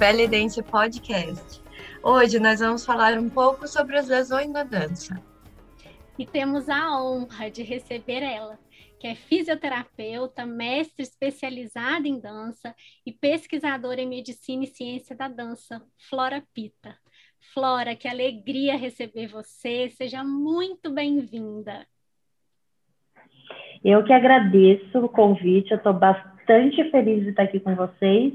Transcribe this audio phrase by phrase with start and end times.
[0.00, 1.62] Bela Dance Podcast.
[2.02, 5.22] Hoje nós vamos falar um pouco sobre as lesões na dança.
[6.18, 8.58] E temos a honra de receber ela,
[8.98, 15.82] que é fisioterapeuta, mestre especializada em dança e pesquisadora em medicina e ciência da dança,
[16.08, 16.96] Flora Pita.
[17.52, 21.86] Flora, que alegria receber você, seja muito bem-vinda.
[23.84, 28.32] Eu que agradeço o convite, eu estou bastante feliz de estar aqui com vocês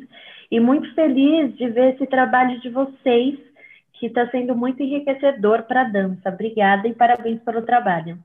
[0.52, 3.40] e muito feliz de ver esse trabalho de vocês,
[3.94, 6.30] que está sendo muito enriquecedor para a dança.
[6.30, 8.20] Obrigada e parabéns pelo trabalho.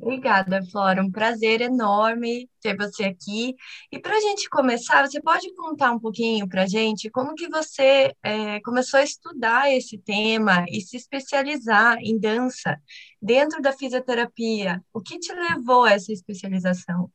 [0.00, 1.02] Obrigada, Flora.
[1.02, 3.54] Um prazer enorme ter você aqui.
[3.90, 7.48] E para a gente começar, você pode contar um pouquinho para a gente como que
[7.48, 12.80] você é, começou a estudar esse tema e se especializar em dança
[13.20, 14.82] dentro da fisioterapia?
[14.92, 17.08] O que te levou a essa especialização?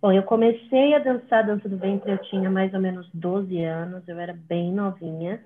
[0.00, 4.06] Bom, eu comecei a dançar dança do ventre, eu tinha mais ou menos 12 anos,
[4.06, 5.42] eu era bem novinha.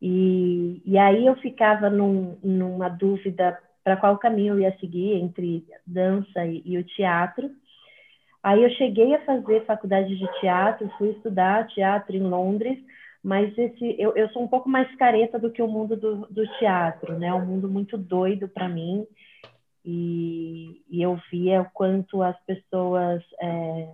[0.00, 5.64] E, e aí eu ficava num, numa dúvida para qual caminho eu ia seguir entre
[5.86, 7.50] dança e, e, o teatro.
[8.42, 12.78] Aí eu cheguei a fazer faculdade de teatro, fui estudar teatro em Londres,
[13.24, 16.46] mas esse eu, eu sou um pouco mais careta do que o mundo do, do
[16.58, 17.28] teatro, né?
[17.28, 19.06] É um mundo muito doido para mim
[19.84, 23.88] e, e, eu via o quanto as pessoas é,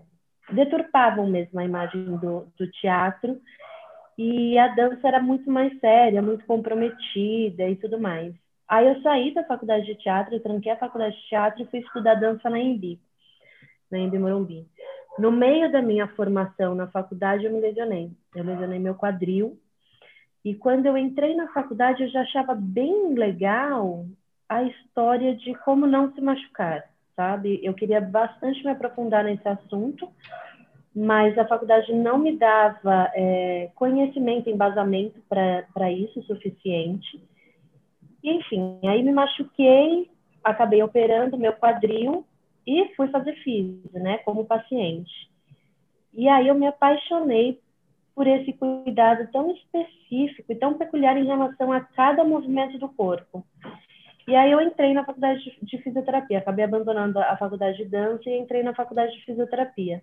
[0.51, 3.41] deturpavam mesmo a imagem do, do teatro
[4.17, 8.35] e a dança era muito mais séria, muito comprometida e tudo mais.
[8.69, 11.81] Aí eu saí da faculdade de teatro, eu tranquei a faculdade de teatro e fui
[11.81, 12.99] estudar dança na Embi,
[13.91, 14.67] na Embi Morumbi.
[15.19, 18.11] No meio da minha formação na faculdade, eu me lesionei.
[18.35, 19.59] Eu lesionei meu quadril.
[20.45, 24.07] E quando eu entrei na faculdade, eu já achava bem legal
[24.55, 26.85] a história de como não se machucar,
[27.17, 27.59] sabe?
[27.63, 30.09] Eu queria bastante me aprofundar nesse assunto,
[30.95, 37.21] mas a faculdade não me dava é, conhecimento, embasamento para isso suficiente.
[38.23, 40.09] E, enfim, aí me machuquei,
[40.43, 42.25] acabei operando meu quadril
[42.65, 45.29] e fui fazer físico, né, como paciente.
[46.13, 47.61] E aí eu me apaixonei
[48.15, 53.45] por esse cuidado tão específico e tão peculiar em relação a cada movimento do corpo.
[54.27, 58.39] E aí eu entrei na faculdade de fisioterapia, acabei abandonando a faculdade de dança e
[58.39, 60.03] entrei na faculdade de fisioterapia.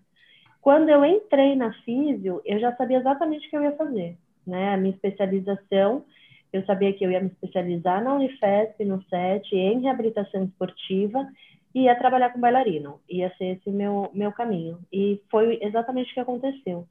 [0.62, 4.16] Quando eu entrei na físio, eu já sabia exatamente o que eu ia fazer,
[4.46, 4.74] né?
[4.74, 6.06] A minha especialização,
[6.54, 11.28] eu sabia que eu ia me especializar na Unifesp, no SET, em reabilitação esportiva
[11.74, 13.00] e ia trabalhar com bailarino.
[13.10, 14.80] Ia ser esse meu meu caminho.
[14.94, 16.88] E foi exatamente o que aconteceu.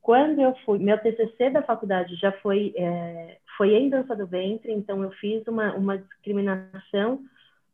[0.00, 4.72] Quando eu fui, meu TCC da faculdade já foi é, foi em dança do ventre,
[4.72, 7.22] então eu fiz uma, uma discriminação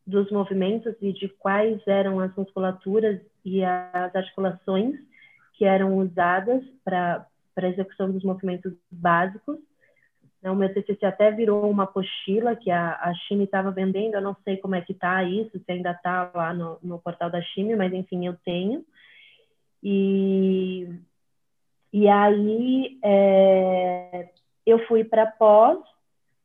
[0.06, 4.96] dos movimentos e de quais eram as musculaturas e as articulações
[5.54, 7.26] que eram usadas para
[7.56, 9.58] a execução dos movimentos básicos.
[10.38, 14.22] Então, o meu TCC até virou uma apostila que a, a Chime estava vendendo, eu
[14.22, 17.42] não sei como é que está isso, se ainda está lá no, no portal da
[17.42, 18.84] Chime, mas enfim, eu tenho.
[19.82, 20.88] E,
[21.92, 24.30] e aí, é,
[24.70, 25.78] eu fui para pós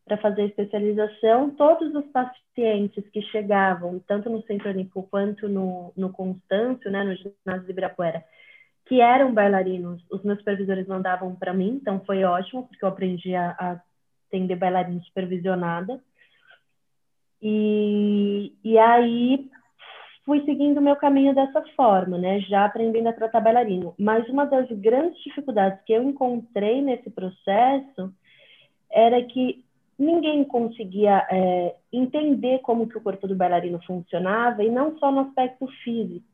[0.05, 1.49] para fazer especialização.
[1.51, 7.15] Todos os pacientes que chegavam, tanto no Centro Olímpico quanto no, no Constâncio, né, no
[7.15, 8.23] ginásio de Ibirapuera,
[8.85, 13.35] que eram bailarinos, os meus supervisores mandavam para mim, então foi ótimo, porque eu aprendi
[13.35, 13.81] a,
[14.27, 15.99] atender bailarina supervisionada.
[17.41, 19.49] E, e aí
[20.25, 22.39] fui seguindo o meu caminho dessa forma, né?
[22.41, 23.93] Já aprendendo a tratar bailarino.
[23.97, 28.11] Mas uma das grandes dificuldades que eu encontrei nesse processo
[28.91, 29.63] era que
[29.97, 35.21] ninguém conseguia é, entender como que o corpo do bailarino funcionava e não só no
[35.21, 36.27] aspecto físico,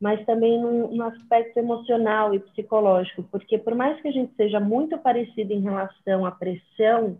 [0.00, 4.60] mas também no, no aspecto emocional e psicológico, porque por mais que a gente seja
[4.60, 7.18] muito parecido em relação à pressão,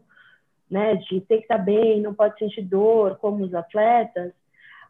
[0.70, 4.32] né, de ter que estar bem, não pode sentir dor, como os atletas,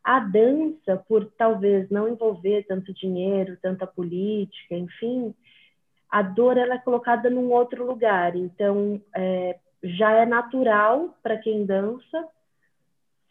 [0.07, 5.35] a dança, por talvez não envolver tanto dinheiro, tanta política, enfim,
[6.09, 8.37] a dor ela é colocada num outro lugar.
[8.37, 12.25] Então, é, já é natural para quem dança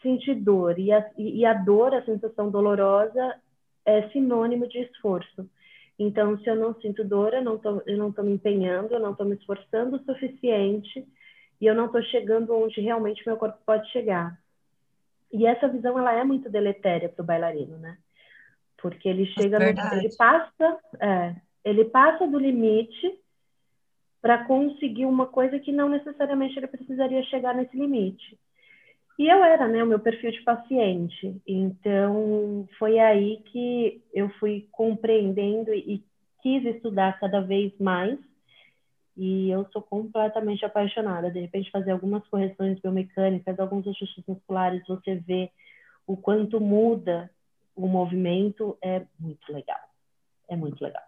[0.01, 0.77] sentir dor.
[0.77, 3.35] E a, e a dor, a sensação dolorosa,
[3.85, 5.49] é sinônimo de esforço.
[5.97, 9.11] Então, se eu não sinto dor, eu não eu não estou me empenhando, eu não
[9.13, 11.07] estou me esforçando o suficiente
[11.61, 14.37] e eu não estou chegando onde realmente meu corpo pode chegar.
[15.31, 17.97] E essa visão ela é muito deletéria para o bailarino, né?
[18.77, 19.65] Porque ele chega no,
[19.97, 23.19] ele passa, é, ele passa do limite
[24.21, 28.37] para conseguir uma coisa que não necessariamente ele precisaria chegar nesse limite.
[29.17, 31.41] E eu era, né, o meu perfil de paciente.
[31.47, 36.03] Então, foi aí que eu fui compreendendo e
[36.41, 38.19] quis estudar cada vez mais
[39.15, 41.31] e eu sou completamente apaixonada.
[41.31, 45.51] De repente, fazer algumas correções biomecânicas, alguns ajustes musculares, você vê
[46.05, 47.31] o quanto muda
[47.75, 49.79] o movimento, é muito legal.
[50.47, 51.03] É muito legal.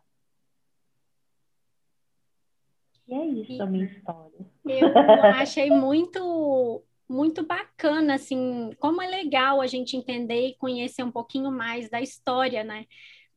[3.07, 4.45] E é isso a minha história.
[4.65, 4.97] Eu
[5.35, 11.49] achei muito muito bacana, assim, como é legal a gente entender e conhecer um pouquinho
[11.49, 12.85] mais da história, né,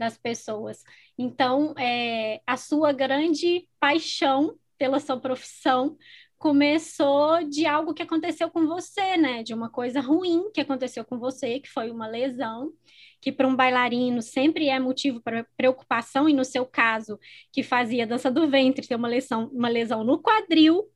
[0.01, 0.83] das pessoas.
[1.17, 5.97] Então, é, a sua grande paixão pela sua profissão
[6.39, 11.19] começou de algo que aconteceu com você, né, de uma coisa ruim que aconteceu com
[11.19, 12.73] você, que foi uma lesão,
[13.21, 17.19] que para um bailarino sempre é motivo para preocupação, e no seu caso,
[17.53, 20.89] que fazia dança do ventre, ter uma lesão, uma lesão no quadril.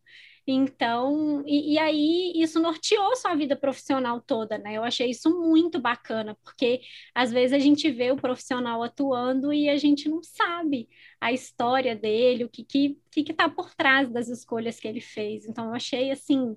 [0.46, 4.74] Então, e, e, aí isso norteou sua vida profissional toda, né?
[4.76, 6.82] Eu achei isso muito bacana, porque
[7.14, 10.88] às vezes a gente vê o profissional atuando e a gente não sabe
[11.20, 15.00] a história dele, o que que, que, que tá por trás das escolhas que ele
[15.00, 15.46] fez.
[15.46, 16.56] Então, eu achei assim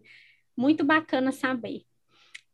[0.55, 1.85] muito bacana saber.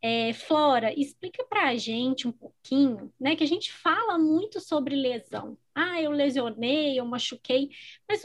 [0.02, 3.36] É, Flora, explica para a gente um pouquinho, né?
[3.36, 5.58] Que a gente fala muito sobre lesão.
[5.74, 7.70] Ah, eu lesionei, eu machuquei,
[8.08, 8.22] mas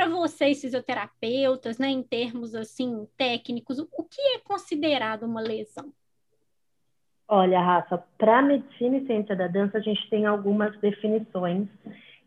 [0.00, 5.92] para vocês fisioterapeutas, né, em termos assim técnicos, o que é considerado uma lesão?
[7.28, 11.68] Olha, Rafa, para a medicina e ciência da dança a gente tem algumas definições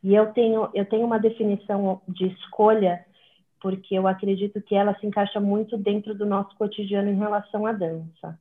[0.03, 3.03] e eu tenho eu tenho uma definição de escolha
[3.59, 7.71] porque eu acredito que ela se encaixa muito dentro do nosso cotidiano em relação à
[7.71, 8.39] dança.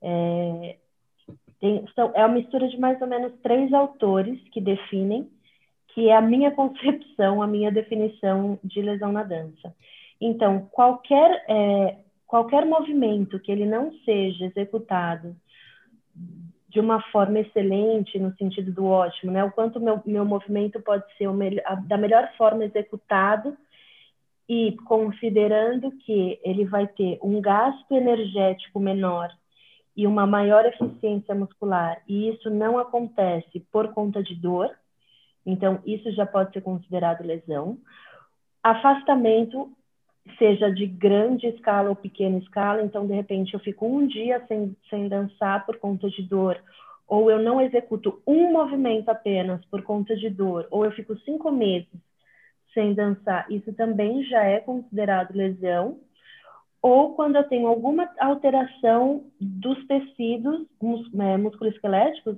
[0.00, 0.76] É,
[1.60, 5.30] tem, são, é uma mistura de mais ou menos três autores que definem,
[5.94, 9.74] que é a minha concepção, a minha definição de lesão na dança.
[10.20, 11.96] Então, qualquer, é,
[12.26, 15.36] qualquer movimento que ele não seja executado
[16.68, 19.44] de uma forma excelente, no sentido do ótimo, né?
[19.44, 21.36] O quanto meu, meu movimento pode ser o
[21.86, 23.54] da melhor forma executado
[24.48, 29.30] e considerando que ele vai ter um gasto energético menor
[29.94, 34.70] e uma maior eficiência muscular, e isso não acontece por conta de dor,
[35.44, 37.78] então isso já pode ser considerado lesão.
[38.62, 39.70] Afastamento,
[40.38, 44.76] seja de grande escala ou pequena escala, então de repente eu fico um dia sem,
[44.88, 46.60] sem dançar por conta de dor,
[47.08, 51.50] ou eu não executo um movimento apenas por conta de dor, ou eu fico cinco
[51.50, 51.88] meses
[52.72, 55.98] sem dançar, isso também já é considerado lesão
[56.82, 60.66] ou quando eu tenho alguma alteração dos tecidos
[61.20, 62.36] é, musculoesqueléticos,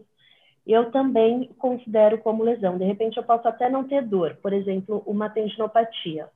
[0.66, 2.78] eu também considero como lesão.
[2.78, 6.28] De repente, eu posso até não ter dor, por exemplo, uma tendinopatia,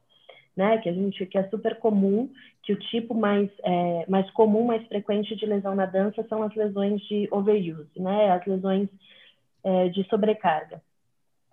[0.57, 2.31] né, que a gente que é super comum,
[2.63, 6.55] que o tipo mais é, mais comum, mais frequente de lesão na dança são as
[6.55, 8.89] lesões de overuse, né, as lesões
[9.65, 10.83] é, de sobrecarga.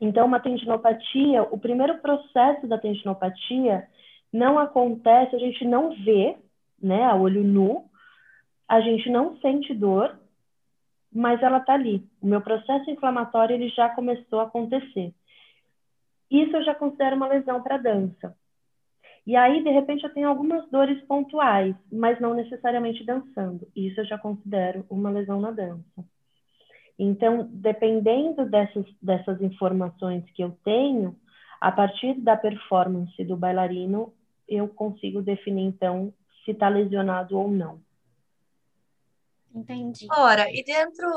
[0.02, 3.88] Então, uma tendinopatia, o primeiro processo da tendinopatia
[4.34, 6.36] não acontece, a gente não vê,
[6.82, 7.86] né, a olho nu,
[8.68, 10.20] a gente não sente dor,
[11.16, 12.06] mas ela está ali.
[12.22, 15.14] O meu processo inflamatório ele já começou a acontecer.
[16.30, 18.36] Isso eu já considero uma lesão para dança.
[19.26, 23.66] E aí, de repente, eu tenho algumas dores pontuais, mas não necessariamente dançando.
[23.74, 26.06] Isso eu já considero uma lesão na dança.
[27.00, 31.16] Então, dependendo dessas, dessas informações que eu tenho,
[31.62, 34.14] a partir da performance do bailarino,
[34.48, 36.14] eu consigo definir, então,
[36.44, 37.80] se está lesionado ou não.
[39.56, 40.08] Entendi.
[40.12, 41.08] Ora, e dentro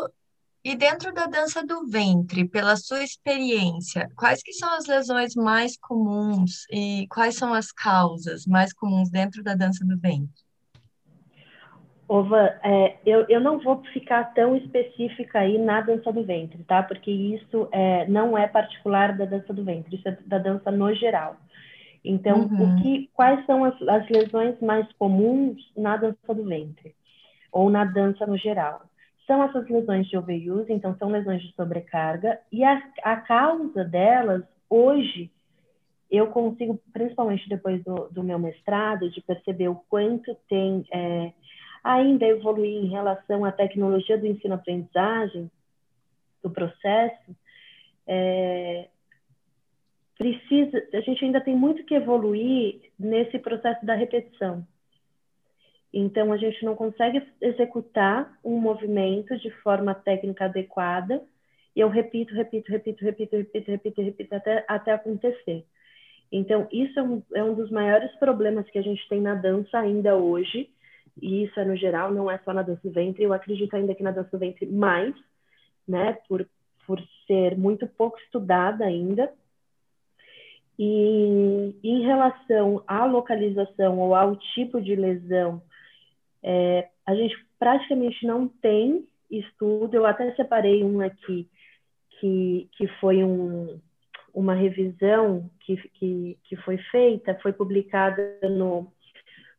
[0.64, 5.78] e dentro da dança do ventre, pela sua experiência, quais que são as lesões mais
[5.78, 10.46] comuns e quais são as causas mais comuns dentro da dança do ventre?
[12.08, 16.82] Ova, é, eu, eu não vou ficar tão específica aí na dança do ventre, tá?
[16.82, 20.92] Porque isso é, não é particular da dança do ventre, isso é da dança no
[20.94, 21.36] geral.
[22.04, 22.78] Então, uhum.
[22.78, 26.97] o que, quais são as, as lesões mais comuns na dança do ventre?
[27.50, 28.82] Ou na dança no geral?
[29.26, 34.42] São essas lesões de overuse, então são lesões de sobrecarga, e a, a causa delas,
[34.70, 35.30] hoje,
[36.10, 41.32] eu consigo, principalmente depois do, do meu mestrado, de perceber o quanto tem é,
[41.84, 45.50] ainda evoluir em relação à tecnologia do ensino-aprendizagem,
[46.42, 47.36] do processo,
[48.06, 48.88] é,
[50.16, 54.66] precisa, a gente ainda tem muito que evoluir nesse processo da repetição.
[55.92, 61.22] Então, a gente não consegue executar um movimento de forma técnica adequada.
[61.74, 65.64] E eu repito, repito, repito, repito, repito, repito, repito, até, até acontecer.
[66.30, 69.78] Então, isso é um, é um dos maiores problemas que a gente tem na dança
[69.78, 70.68] ainda hoje.
[71.20, 73.24] E isso é no geral, não é só na dança do ventre.
[73.24, 75.14] Eu acredito ainda que na dança do ventre mais,
[75.86, 76.18] né?
[76.28, 76.46] Por,
[76.86, 79.32] por ser muito pouco estudada ainda
[80.78, 85.60] E em relação à localização ou ao tipo de lesão,
[86.42, 89.94] é, a gente praticamente não tem estudo.
[89.94, 91.48] Eu até separei um aqui
[92.18, 93.80] que, que foi um,
[94.34, 98.92] uma revisão que, que, que foi feita, foi publicada no,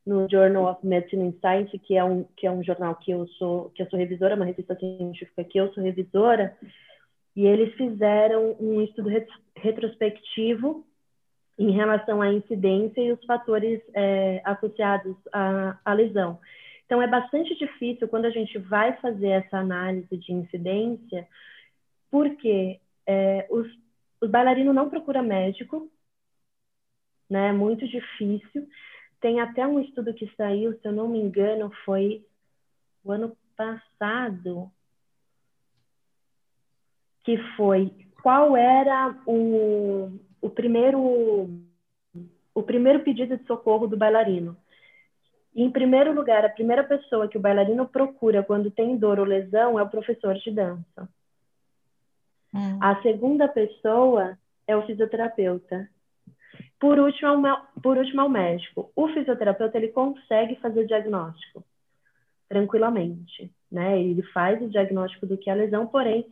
[0.05, 3.27] no Journal of Medicine and Science, que é um, que é um jornal que eu
[3.37, 6.57] sou que eu sou revisora, uma revista científica que eu sou revisora,
[7.35, 9.09] e eles fizeram um estudo
[9.55, 10.83] retrospectivo
[11.57, 16.39] em relação à incidência e os fatores é, associados à, à, lesão.
[16.89, 21.27] Então, é bastante difícil quando a gente vai fazer essa análise de incidência,
[22.09, 23.67] porque é, os,
[24.19, 25.87] os bailarinos não procuram médico,
[27.29, 27.49] né?
[27.49, 28.67] É muito difícil.
[29.21, 32.25] Tem até um estudo que saiu, se eu não me engano, foi
[33.03, 34.71] o ano passado,
[37.23, 37.93] que foi
[38.23, 41.47] qual era o, o primeiro
[42.55, 44.57] o primeiro pedido de socorro do bailarino.
[45.55, 49.79] Em primeiro lugar, a primeira pessoa que o bailarino procura quando tem dor ou lesão
[49.79, 51.09] é o professor de dança.
[52.53, 52.79] Hum.
[52.81, 54.37] A segunda pessoa
[54.67, 55.89] é o fisioterapeuta.
[56.79, 58.91] Por último, é por último, é o médico.
[58.95, 61.63] O fisioterapeuta ele consegue fazer o diagnóstico
[62.47, 64.01] tranquilamente, né?
[64.01, 66.25] Ele faz o diagnóstico do que é a lesão, porém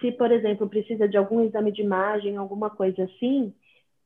[0.00, 3.52] se, por exemplo, precisa de algum exame de imagem, alguma coisa assim,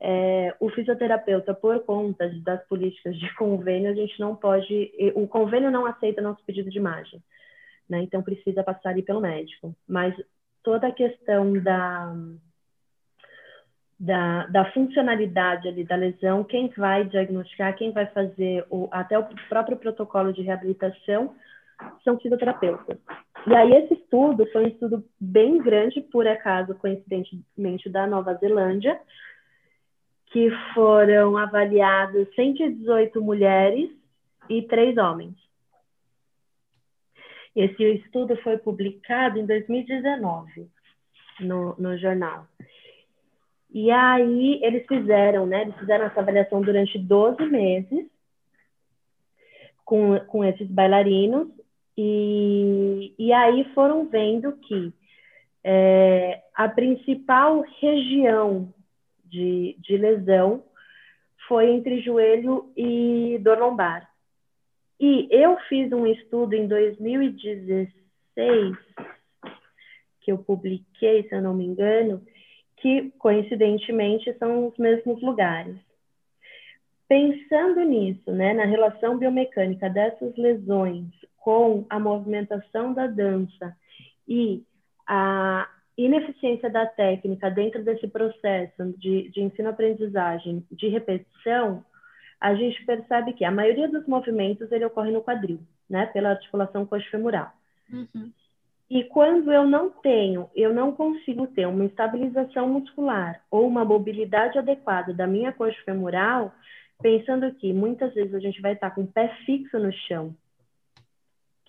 [0.04, 4.92] é, o fisioterapeuta, por conta das políticas de convênio, a gente não pode.
[5.14, 7.23] O convênio não aceita nosso pedido de imagem,
[7.88, 8.02] né?
[8.02, 9.73] Então precisa passar ali pelo médico.
[9.88, 10.12] Mas
[10.64, 12.16] toda a questão da,
[13.99, 19.25] da, da funcionalidade ali da lesão, quem vai diagnosticar, quem vai fazer o, até o
[19.49, 21.32] próprio protocolo de reabilitação
[22.02, 22.99] são fisioterapeutas.
[23.47, 29.00] E aí esse estudo foi um estudo bem grande, por acaso, coincidentemente, da Nova Zelândia,
[30.33, 33.91] que foram avaliadas 118 mulheres
[34.49, 35.35] e três homens.
[37.55, 40.69] Esse estudo foi publicado em 2019
[41.41, 42.47] no, no jornal.
[43.71, 45.62] E aí eles fizeram, né?
[45.62, 48.07] Eles fizeram essa avaliação durante 12 meses
[49.85, 51.49] com, com esses bailarinos
[51.97, 54.93] e, e aí foram vendo que
[55.62, 58.73] é, a principal região
[59.33, 60.62] de, de lesão
[61.49, 64.09] foi entre joelho e dor lombar.
[65.01, 68.77] E eu fiz um estudo em 2016,
[70.21, 72.23] que eu publiquei, se eu não me engano,
[72.77, 75.77] que coincidentemente são os mesmos lugares.
[77.09, 81.07] Pensando nisso, né, na relação biomecânica dessas lesões
[81.39, 83.77] com a movimentação da dança
[84.29, 84.62] e
[85.07, 91.85] a ineficiência da técnica dentro desse processo de, de ensino-aprendizagem de repetição,
[92.41, 96.87] a gente percebe que a maioria dos movimentos ele ocorre no quadril, né, pela articulação
[96.87, 97.53] coxofemoral.
[97.93, 98.33] Uhum.
[98.91, 104.59] E quando eu não tenho, eu não consigo ter uma estabilização muscular ou uma mobilidade
[104.59, 106.55] adequada da minha coxa femoral,
[107.01, 110.35] pensando que muitas vezes a gente vai estar com o pé fixo no chão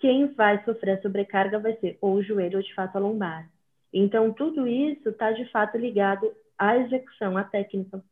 [0.04, 3.48] quem vai sofrer a sobrecarga vai ser ou o joelho ou de fato a lombar.
[3.96, 8.04] Então, tudo isso está de fato ligado à execução, à técnica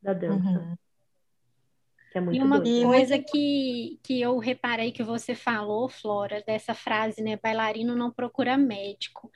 [0.00, 0.48] da dança.
[0.48, 0.76] Uhum.
[2.14, 2.86] É muito e uma doido.
[2.86, 7.36] coisa que, que eu reparei que você falou, Flora, dessa frase, né?
[7.42, 9.30] Bailarino não procura médico.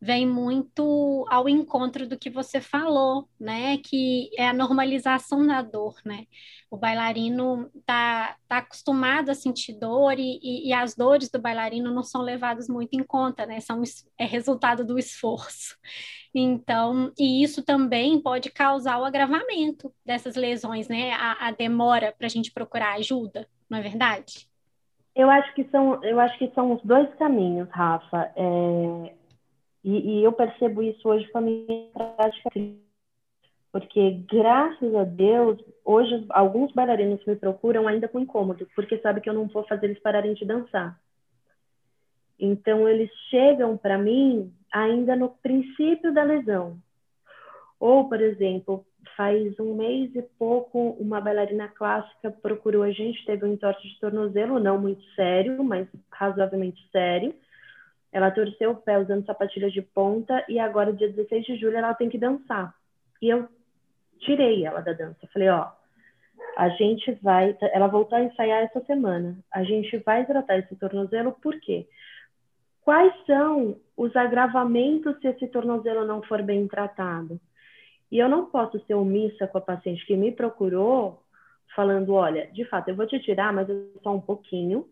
[0.00, 3.78] Vem muito ao encontro do que você falou, né?
[3.78, 6.26] Que é a normalização da dor, né?
[6.68, 11.92] O bailarino tá, tá acostumado a sentir dor e, e, e as dores do bailarino
[11.94, 13.60] não são levadas muito em conta, né?
[13.60, 13.80] São,
[14.18, 15.76] é resultado do esforço.
[16.34, 21.12] Então, e isso também pode causar o agravamento dessas lesões, né?
[21.12, 24.48] A, a demora para a gente procurar ajuda, não é verdade?
[25.14, 28.32] Eu acho que são, eu acho que são os dois caminhos, Rafa.
[28.34, 29.14] É,
[29.84, 32.50] e, e, eu percebo isso hoje com a minha prática,
[33.70, 39.30] porque graças a Deus hoje alguns bailarinos me procuram ainda com incômodo, porque sabe que
[39.30, 40.98] eu não vou fazer eles pararem de dançar.
[42.38, 46.78] Então eles chegam para mim ainda no princípio da lesão.
[47.78, 48.84] Ou, por exemplo,
[49.16, 54.00] faz um mês e pouco, uma bailarina clássica procurou a gente, teve um entorse de
[54.00, 57.34] tornozelo, não muito sério, mas razoavelmente sério.
[58.12, 61.94] Ela torceu o pé usando sapatilhas de ponta e agora, dia 16 de julho, ela
[61.94, 62.74] tem que dançar.
[63.20, 63.48] E eu
[64.20, 65.26] tirei ela da dança.
[65.32, 65.70] Falei, ó,
[66.56, 67.56] a gente vai.
[67.72, 69.36] Ela voltou a ensaiar essa semana.
[69.52, 71.88] A gente vai tratar esse tornozelo, por quê?
[72.84, 77.40] Quais são os agravamentos se esse tornozelo não for bem tratado?
[78.12, 81.22] E eu não posso ser omissa com a paciente que me procurou,
[81.74, 83.66] falando: olha, de fato, eu vou te tirar, mas
[84.02, 84.86] só um pouquinho,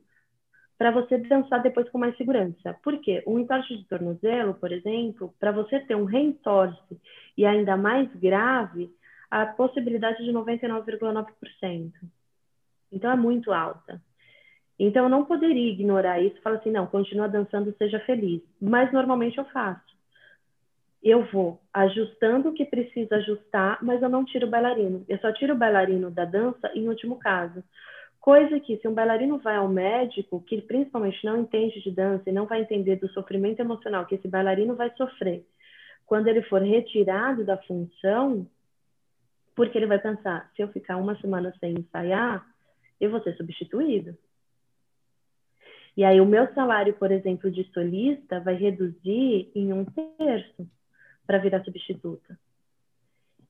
[0.78, 2.75] para você dançar depois com mais segurança.
[2.82, 3.22] Por quê?
[3.26, 6.99] Um entorse de tornozelo, por exemplo, para você ter um reentorse
[7.37, 8.90] e ainda mais grave,
[9.30, 11.92] a possibilidade de 99,9%.
[12.90, 14.00] Então é muito alta.
[14.79, 18.43] Então eu não poderia ignorar isso e falar assim, não, continua dançando, seja feliz.
[18.61, 19.93] Mas normalmente eu faço
[21.02, 25.05] eu vou ajustando o que precisa ajustar, mas eu não tiro o bailarino.
[25.09, 27.62] Eu só tiro o bailarino da dança em último caso.
[28.21, 32.33] Coisa que, se um bailarino vai ao médico, que principalmente não entende de dança e
[32.33, 35.45] não vai entender do sofrimento emocional que esse bailarino vai sofrer,
[36.07, 38.47] quando ele for retirado da função,
[39.57, 42.47] porque ele vai pensar: se eu ficar uma semana sem ensaiar,
[43.00, 44.17] eu vou ser substituído.
[45.96, 50.66] E aí, o meu salário, por exemplo, de solista vai reduzir em um terço
[51.26, 52.38] para virar substituta.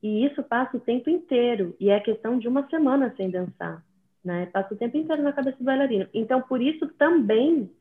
[0.01, 3.81] E isso passa o tempo inteiro, e é questão de uma semana sem dançar,
[4.23, 4.47] né?
[4.47, 6.07] Passa o tempo inteiro na cabeça do bailarino.
[6.13, 7.71] Então, por isso também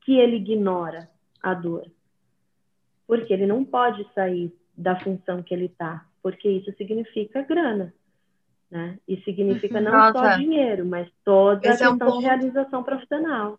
[0.00, 1.10] que ele ignora
[1.42, 1.86] a dor.
[3.06, 7.92] Porque ele não pode sair da função que ele está, porque isso significa grana,
[8.70, 8.98] né?
[9.06, 10.18] E significa não Nossa.
[10.18, 12.18] só dinheiro, mas toda Esse a questão é um ponto...
[12.18, 13.58] de realização profissional.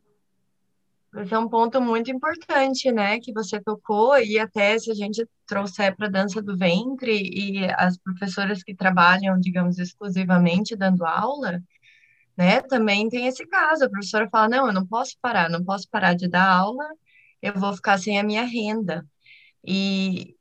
[1.16, 5.28] Esse é um ponto muito importante, né, que você tocou, e até se a gente
[5.46, 11.62] trouxer para a dança do ventre e as professoras que trabalham, digamos, exclusivamente dando aula,
[12.38, 15.88] né, também tem esse caso, a professora fala, não, eu não posso parar, não posso
[15.90, 16.86] parar de dar aula,
[17.42, 19.06] eu vou ficar sem a minha renda.
[19.66, 20.36] E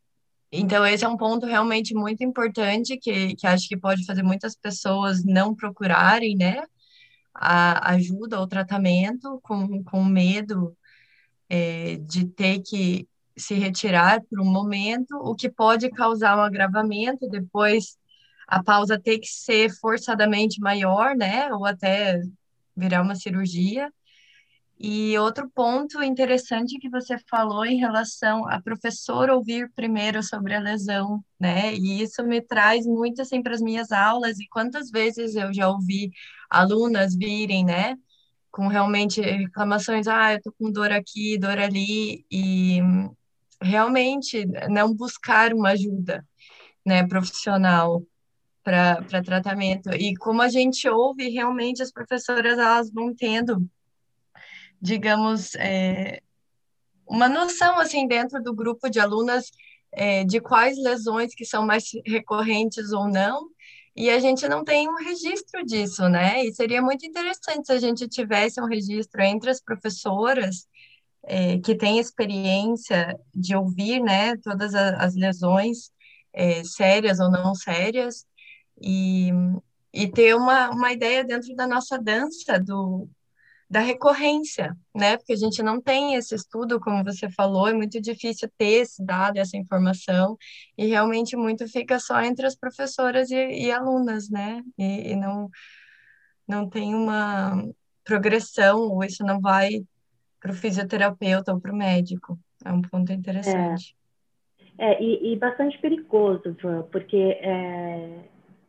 [0.53, 4.57] então esse é um ponto realmente muito importante que, que acho que pode fazer muitas
[4.57, 6.65] pessoas não procurarem, né,
[7.35, 10.77] a ajuda ou tratamento com, com medo
[11.49, 17.29] é, de ter que se retirar por um momento, o que pode causar um agravamento,
[17.29, 17.97] depois
[18.47, 22.21] a pausa ter que ser forçadamente maior, né, ou até
[22.77, 23.91] virar uma cirurgia.
[24.79, 30.61] E outro ponto interessante que você falou em relação a professora ouvir primeiro sobre a
[30.61, 31.73] lesão, né?
[31.73, 35.69] E isso me traz muito assim para as minhas aulas e quantas vezes eu já
[35.69, 36.11] ouvi
[36.61, 37.97] alunas virem, né,
[38.51, 42.81] com realmente reclamações, ah, eu tô com dor aqui, dor ali e
[43.61, 46.27] realmente não buscar uma ajuda,
[46.85, 48.03] né, profissional
[48.63, 49.91] para tratamento.
[49.95, 53.69] E como a gente ouve, realmente as professoras elas vão tendo
[54.83, 56.21] digamos, é,
[57.07, 59.53] uma noção, assim, dentro do grupo de alunas
[59.93, 63.49] é, de quais lesões que são mais recorrentes ou não,
[63.95, 66.45] e a gente não tem um registro disso, né?
[66.45, 70.67] E seria muito interessante se a gente tivesse um registro entre as professoras
[71.25, 75.91] é, que têm experiência de ouvir, né, todas as lesões
[76.33, 78.27] é, sérias ou não sérias,
[78.81, 79.31] e,
[79.93, 83.09] e ter uma, uma ideia dentro da nossa dança do,
[83.73, 85.17] da recorrência, né?
[85.17, 89.03] Porque a gente não tem esse estudo, como você falou, é muito difícil ter esse
[89.03, 90.37] dado, essa informação,
[90.77, 94.63] e realmente muito fica só entre as professoras e, e alunas, né?
[94.77, 95.49] E, e, não,
[96.47, 97.67] não tem uma
[98.05, 99.83] progressão, ou isso não vai
[100.39, 102.39] para o fisioterapeuta ou para o médico.
[102.63, 103.97] É um ponto interessante.
[104.77, 108.19] É, é e, e, bastante perigoso, Van, porque é,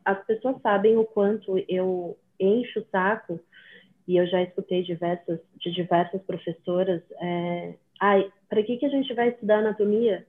[0.02, 3.38] as pessoas sabem o quanto eu encho o saco
[4.06, 9.12] e eu já escutei diversas, de diversas professoras, é, ai, para que, que a gente
[9.14, 10.26] vai estudar anatomia?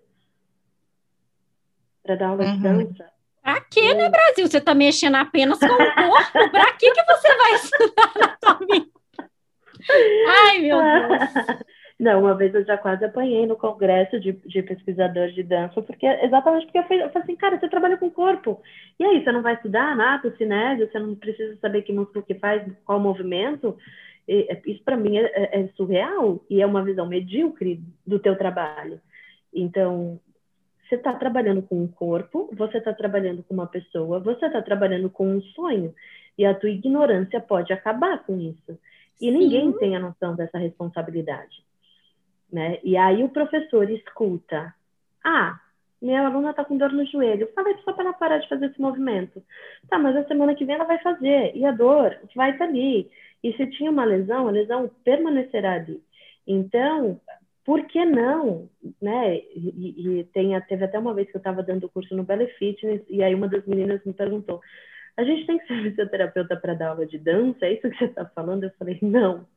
[2.03, 2.55] Para dar aula uhum.
[2.55, 3.11] de dança?
[3.41, 4.47] Pra quê, né, Brasil?
[4.47, 6.31] Você está mexendo apenas com o corpo?
[6.51, 8.87] Para que, que você vai estudar anatomia?
[10.27, 11.59] Ai, meu Deus!
[11.97, 16.05] Não, uma vez eu já quase apanhei no congresso de, de pesquisadores de dança, porque
[16.05, 18.61] exatamente porque eu falei, eu falei assim, cara, você trabalha com o corpo.
[18.99, 22.35] E aí, você não vai estudar anato, cinésio, você não precisa saber que músculo que
[22.35, 23.77] faz, qual movimento?
[24.27, 28.37] E, isso para mim é, é, é surreal e é uma visão medíocre do teu
[28.37, 28.99] trabalho.
[29.53, 30.19] Então,
[30.83, 35.09] você está trabalhando com um corpo, você está trabalhando com uma pessoa, você está trabalhando
[35.09, 35.95] com um sonho.
[36.37, 38.77] E a tua ignorância pode acabar com isso.
[39.21, 39.37] E Sim.
[39.37, 41.64] ninguém tem a noção dessa responsabilidade
[42.51, 42.79] né?
[42.83, 44.73] E aí o professor escuta,
[45.23, 45.59] ah,
[46.01, 48.79] minha aluna está com dor no joelho, falei só para ela parar de fazer esse
[48.79, 49.41] movimento.
[49.89, 53.09] Tá, mas a semana que vem ela vai fazer, e a dor vai estar ali.
[53.43, 56.01] E se tinha uma lesão, a lesão permanecerá ali.
[56.47, 57.19] Então,
[57.63, 58.69] por que não?
[59.01, 59.37] Né?
[59.55, 63.01] E, e tem, teve até uma vez que eu estava dando curso no Belly Fitness,
[63.09, 64.61] e aí uma das meninas me perguntou,
[65.17, 67.65] a gente tem que ser fisioterapeuta para dar aula de dança?
[67.65, 68.65] É isso que você está falando?
[68.65, 69.47] Eu falei, não.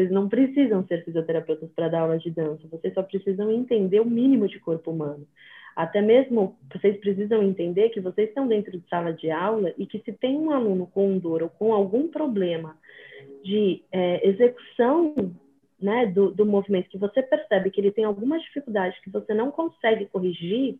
[0.00, 4.06] Vocês não precisam ser fisioterapeutas para dar aula de dança, vocês só precisam entender o
[4.06, 5.26] mínimo de corpo humano.
[5.76, 9.98] Até mesmo vocês precisam entender que vocês estão dentro de sala de aula e que
[9.98, 12.78] se tem um aluno com dor ou com algum problema
[13.44, 15.14] de é, execução
[15.78, 19.50] né, do, do movimento, que você percebe que ele tem alguma dificuldade que você não
[19.50, 20.78] consegue corrigir,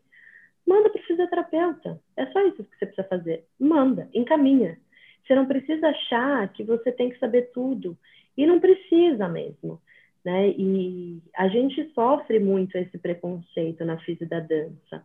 [0.67, 2.01] manda para o fisioterapeuta.
[2.17, 3.45] É só isso que você precisa fazer.
[3.59, 4.79] Manda, encaminha.
[5.27, 7.99] Você não precisa achar que você tem que saber tudo.
[8.37, 9.81] E não precisa mesmo.
[10.25, 10.51] Né?
[10.51, 15.05] E a gente sofre muito esse preconceito na física da dança,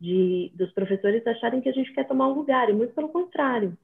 [0.00, 3.76] de dos professores acharem que a gente quer tomar um lugar, e muito pelo contrário.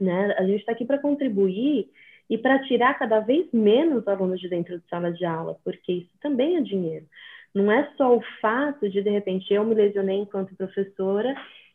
[0.00, 0.34] Né?
[0.36, 1.88] A gente está aqui para contribuir
[2.28, 6.10] e para tirar cada vez menos alunos de dentro de sala de aula, porque isso
[6.20, 7.06] também é dinheiro.
[7.54, 11.34] Não é só o fato de, de repente, eu me lesionei enquanto professora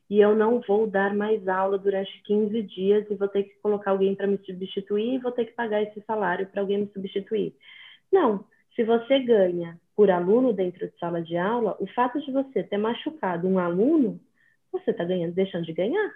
[0.09, 3.91] e eu não vou dar mais aula durante 15 dias e vou ter que colocar
[3.91, 7.53] alguém para me substituir e vou ter que pagar esse salário para alguém me substituir.
[8.11, 8.45] Não.
[8.75, 12.77] Se você ganha por aluno dentro de sala de aula, o fato de você ter
[12.77, 14.19] machucado um aluno,
[14.71, 16.13] você está ganhando, deixando de ganhar.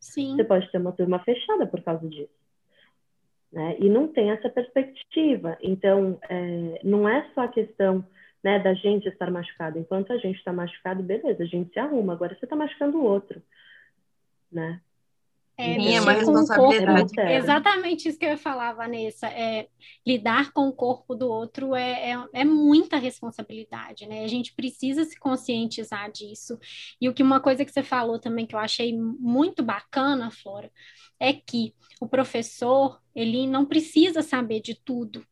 [0.00, 0.34] Sim.
[0.34, 2.32] Você pode ter uma turma fechada por causa disso.
[3.52, 3.76] Né?
[3.78, 5.56] E não tem essa perspectiva.
[5.62, 8.04] Então, é, não é só a questão
[8.44, 9.78] né, da gente estar machucado.
[9.78, 12.12] Enquanto a gente está machucado, beleza, a gente se arruma.
[12.12, 13.42] Agora você está machucando o outro,
[14.52, 14.82] né?
[15.56, 17.14] É, Sim, é uma responsabilidade.
[17.14, 19.28] Corpo, exatamente isso que eu ia falar, Vanessa.
[19.28, 19.68] É,
[20.04, 24.24] lidar com o corpo do outro é, é, é, muita responsabilidade, né?
[24.24, 26.58] A gente precisa se conscientizar disso.
[27.00, 30.70] E o que uma coisa que você falou também que eu achei muito bacana, Flora,
[31.20, 35.24] é que o professor ele não precisa saber de tudo.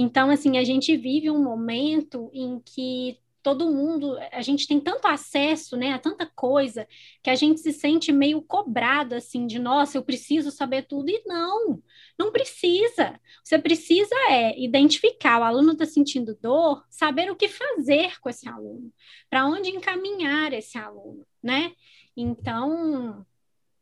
[0.00, 5.08] Então, assim, a gente vive um momento em que todo mundo, a gente tem tanto
[5.08, 6.86] acesso, né, a tanta coisa,
[7.20, 11.20] que a gente se sente meio cobrado, assim, de, nossa, eu preciso saber tudo, e
[11.26, 11.82] não,
[12.16, 13.18] não precisa.
[13.42, 18.48] Você precisa é identificar, o aluno está sentindo dor, saber o que fazer com esse
[18.48, 18.92] aluno,
[19.28, 21.72] para onde encaminhar esse aluno, né?
[22.16, 23.26] Então,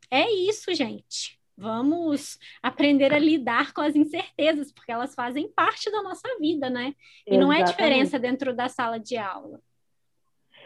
[0.09, 1.36] é isso, gente.
[1.57, 6.93] Vamos aprender a lidar com as incertezas, porque elas fazem parte da nossa vida, né?
[7.25, 7.39] E Exatamente.
[7.39, 9.59] não é diferença dentro da sala de aula.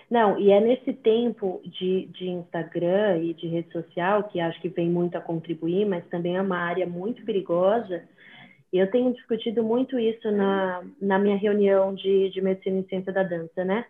[0.09, 4.67] Não, e é nesse tempo de, de Instagram e de rede social, que acho que
[4.67, 8.03] vem muito a contribuir, mas também é uma área muito perigosa.
[8.73, 13.13] E eu tenho discutido muito isso na, na minha reunião de, de medicina e ciência
[13.13, 13.85] da dança, né?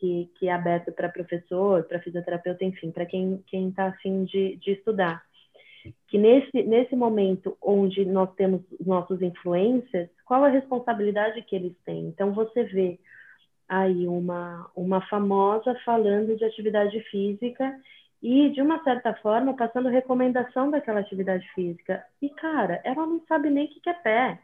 [0.00, 4.72] Que, que é aberta para professor, para fisioterapeuta, enfim, para quem está afim de, de
[4.72, 5.22] estudar
[6.14, 12.06] que nesse, nesse momento onde nós temos nossos influencers, qual a responsabilidade que eles têm?
[12.06, 13.00] Então, você vê
[13.68, 17.76] aí uma, uma famosa falando de atividade física
[18.22, 22.04] e, de uma certa forma, passando recomendação daquela atividade física.
[22.22, 24.38] E, cara, ela não sabe nem o que é pé.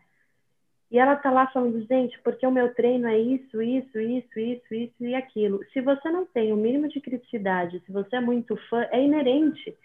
[0.90, 4.74] E ela tá lá falando, gente, porque o meu treino é isso, isso, isso, isso,
[4.74, 5.61] isso e aquilo.
[5.72, 9.78] Se você não tem o mínimo de criticidade, se você é muito fã, é inerente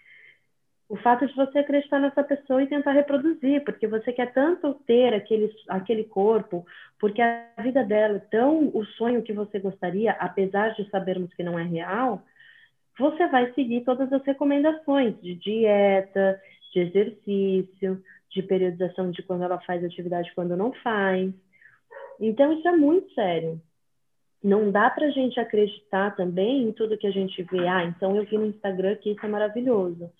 [0.88, 5.12] o fato de você acreditar nessa pessoa e tentar reproduzir, porque você quer tanto ter
[5.14, 6.64] aquele, aquele corpo,
[6.98, 11.42] porque a vida dela é tão o sonho que você gostaria, apesar de sabermos que
[11.42, 12.22] não é real,
[12.98, 16.40] você vai seguir todas as recomendações de dieta,
[16.72, 21.32] de exercício, de periodização de quando ela faz atividade quando não faz.
[22.20, 23.60] Então, isso é muito sério.
[24.42, 27.66] Não dá para a gente acreditar também em tudo que a gente vê.
[27.66, 30.10] Ah, então eu vi no Instagram que isso é maravilhoso.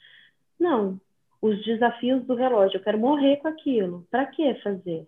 [0.59, 1.01] Não.
[1.41, 4.07] Os desafios do relógio, eu quero morrer com aquilo.
[4.11, 5.07] Para que fazer?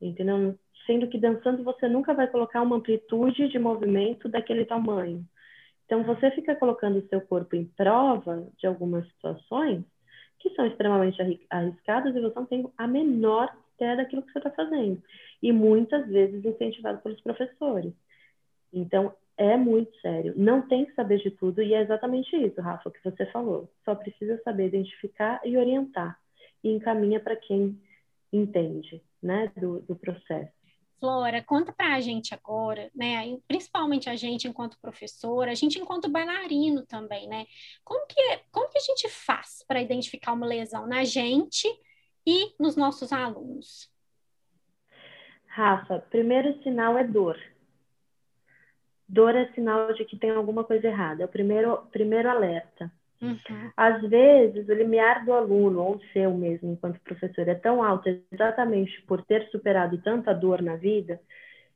[0.00, 0.58] Entendeu?
[0.86, 5.24] Sendo que dançando você nunca vai colocar uma amplitude de movimento daquele tamanho.
[5.84, 9.84] Então você fica colocando o seu corpo em prova de algumas situações
[10.38, 14.50] que são extremamente arriscadas e você não tem a menor ideia daquilo que você está
[14.50, 15.02] fazendo.
[15.42, 17.92] E muitas vezes incentivado pelos professores.
[18.72, 20.34] Então, é muito sério.
[20.36, 23.70] Não tem que saber de tudo, e é exatamente isso, Rafa, que você falou.
[23.84, 26.18] Só precisa saber identificar e orientar.
[26.62, 27.80] E encaminha para quem
[28.32, 30.52] entende né, do, do processo.
[30.98, 33.38] Flora, conta para a gente agora, né?
[33.46, 37.46] Principalmente a gente enquanto professora, a gente enquanto bailarino também, né?
[37.84, 38.20] Como que,
[38.50, 41.68] como que a gente faz para identificar uma lesão na gente
[42.26, 43.88] e nos nossos alunos?
[45.46, 47.38] Rafa, primeiro sinal é dor.
[49.08, 51.22] Dor é sinal de que tem alguma coisa errada.
[51.22, 52.90] É o primeiro, primeiro alerta.
[53.20, 53.70] Uhum.
[53.76, 59.00] Às vezes, o limiar do aluno, ou seu mesmo, enquanto professor, é tão alto exatamente
[59.02, 61.20] por ter superado tanta dor na vida,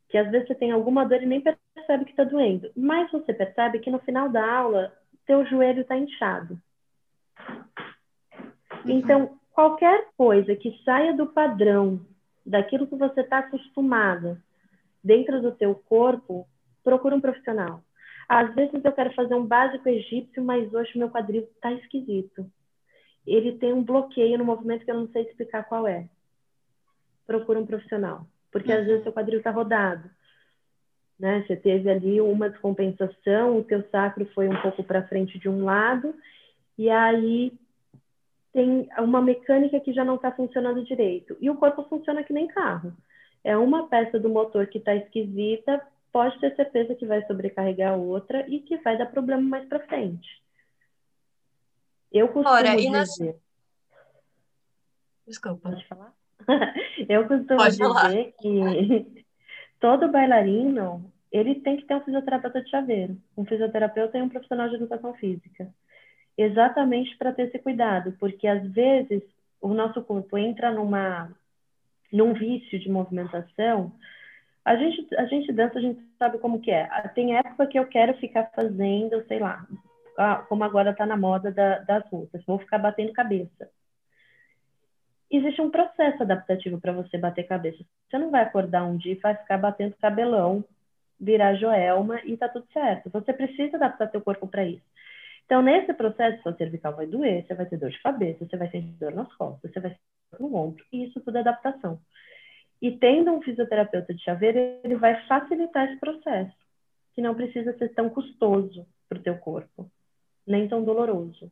[0.09, 2.71] que às vezes você tem alguma dor e nem percebe que está doendo.
[2.77, 4.93] Mas você percebe que no final da aula,
[5.27, 6.59] teu joelho está inchado.
[8.85, 8.91] Uhum.
[8.91, 12.01] Então, qualquer coisa que saia do padrão,
[12.45, 14.41] daquilo que você está acostumado
[15.03, 16.47] dentro do teu corpo,
[16.83, 17.83] procura um profissional.
[18.29, 22.51] Às vezes eu quero fazer um básico egípcio, mas hoje meu quadril está esquisito.
[23.27, 26.09] Ele tem um bloqueio no movimento que eu não sei explicar qual é.
[27.27, 30.11] Procura um profissional, porque às vezes seu quadril está rodado.
[31.19, 31.45] Né?
[31.47, 35.65] Você teve ali uma descompensação, o teu sacro foi um pouco para frente de um
[35.65, 36.15] lado,
[36.77, 37.53] e aí
[38.53, 41.37] tem uma mecânica que já não está funcionando direito.
[41.41, 42.93] E o corpo funciona que nem carro.
[43.45, 45.81] É uma peça do motor que está esquisita,
[46.13, 49.87] pode ter certeza que vai sobrecarregar a outra e que vai dar problema mais para
[49.87, 50.29] frente.
[52.13, 52.91] Eu costumo Ora, dizer...
[52.91, 53.09] Nas...
[55.27, 55.71] Desculpa.
[55.71, 56.13] Pode falar?
[57.09, 58.13] Eu costumo pode dizer falar.
[58.13, 59.25] que
[59.81, 64.69] todo bailarino ele tem que ter um fisioterapeuta de chaveiro, um fisioterapeuta e um profissional
[64.69, 65.73] de educação física
[66.37, 69.23] exatamente para ter esse cuidado, porque às vezes
[69.61, 71.31] o nosso corpo entra numa
[72.13, 73.93] num vício de movimentação.
[74.65, 76.87] A gente a gente dança, a gente sabe como que é.
[77.15, 79.67] Tem época que eu quero ficar fazendo, sei lá,
[80.49, 83.69] como agora está na moda da, das russas, vou ficar batendo cabeça.
[85.31, 87.83] Existe um processo adaptativo para você bater cabeça.
[88.09, 90.63] Você não vai acordar um dia e vai ficar batendo cabelão,
[91.19, 93.09] virar joelma e tá tudo certo.
[93.11, 94.85] Você precisa adaptar seu corpo para isso.
[95.47, 98.69] Então, nesse processo, sua cervical vai doer, você vai ter dor de cabeça, você vai
[98.69, 99.99] ter dor nas costas, você vai ter
[100.31, 101.99] dor no ombro, e isso tudo é adaptação.
[102.83, 106.53] E tendo um fisioterapeuta de chaveiro, ele vai facilitar esse processo,
[107.15, 109.89] que não precisa ser tão custoso para o teu corpo,
[110.45, 111.49] nem tão doloroso.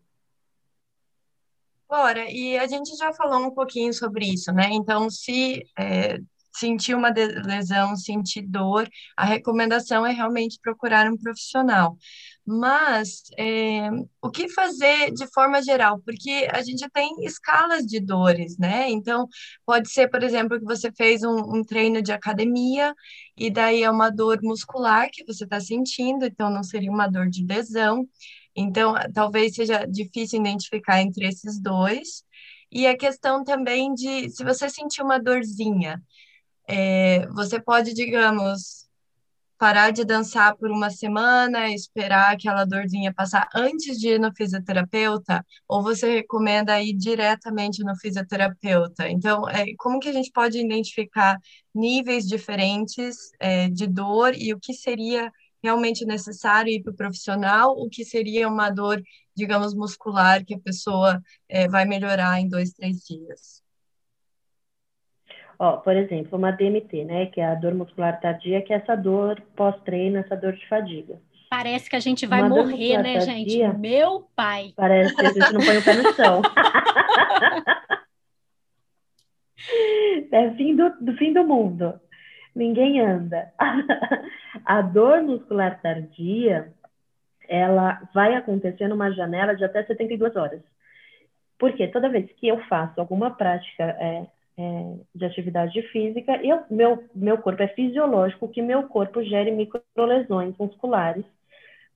[1.88, 4.70] Ora, e a gente já falou um pouquinho sobre isso, né?
[4.72, 6.18] Então, se é,
[6.52, 11.96] sentir uma lesão, sentir dor, a recomendação é realmente procurar um profissional.
[12.46, 16.00] Mas é, o que fazer de forma geral?
[16.04, 18.90] Porque a gente tem escalas de dores, né?
[18.90, 19.28] Então,
[19.64, 22.94] pode ser, por exemplo, que você fez um, um treino de academia
[23.36, 27.28] e daí é uma dor muscular que você está sentindo, então não seria uma dor
[27.28, 28.06] de lesão.
[28.54, 32.24] Então, talvez seja difícil identificar entre esses dois.
[32.70, 36.02] E a questão também de se você sentir uma dorzinha,
[36.70, 38.88] é, você pode, digamos,
[39.58, 45.44] parar de dançar por uma semana, esperar aquela dorzinha passar antes de ir no fisioterapeuta,
[45.68, 49.08] ou você recomenda ir diretamente no fisioterapeuta?
[49.10, 51.36] Então, é, como que a gente pode identificar
[51.74, 55.30] níveis diferentes é, de dor e o que seria
[55.62, 59.02] realmente necessário ir para o profissional, o que seria uma dor,
[59.36, 63.59] digamos, muscular que a pessoa é, vai melhorar em dois, três dias?
[65.60, 68.96] Ó, por exemplo, uma DMT, né, que é a dor muscular tardia, que é essa
[68.96, 71.20] dor pós-treino, essa dor de fadiga.
[71.50, 73.78] Parece que a gente vai uma morrer, né, tardia, gente?
[73.78, 74.72] Meu pai.
[74.74, 76.40] Parece que a gente não põe o pé no chão.
[80.32, 82.00] é fim do, do fim do mundo.
[82.54, 83.52] Ninguém anda.
[84.64, 86.72] a dor muscular tardia,
[87.46, 90.62] ela vai acontecer numa janela de até 72 horas.
[91.58, 94.26] Porque toda vez que eu faço alguma prática é,
[94.58, 100.54] é, de atividade física, eu, meu, meu corpo é fisiológico que meu corpo gere microlesões
[100.58, 101.24] musculares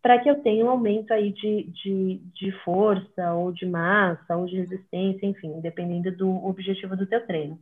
[0.05, 4.45] para que eu tenha um aumento aí de, de, de força, ou de massa, ou
[4.45, 7.59] de resistência, enfim, dependendo do objetivo do teu treino.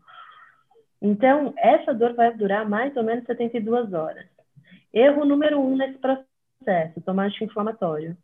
[1.01, 4.27] Então, essa dor vai durar mais ou menos 72 horas.
[4.93, 8.17] Erro número um nesse processo, tomar anti-inflamatório.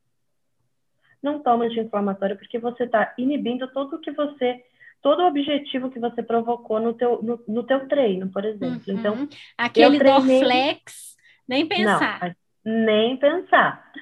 [1.22, 4.64] Não toma anti-inflamatório porque você está inibindo tudo o que você
[5.02, 8.82] todo o objetivo que você provocou no teu, no, no teu treino, por exemplo.
[8.86, 8.98] Uhum.
[8.98, 10.40] Então, aquele treinei...
[10.40, 12.36] Dorflex, nem pensar.
[12.64, 13.92] Não, nem pensar.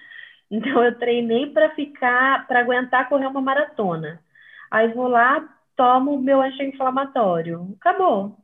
[0.50, 4.20] Então eu treinei para ficar, para aguentar correr uma maratona.
[4.70, 7.74] Aí vou lá, tomo meu anti-inflamatório.
[7.80, 8.36] Acabou,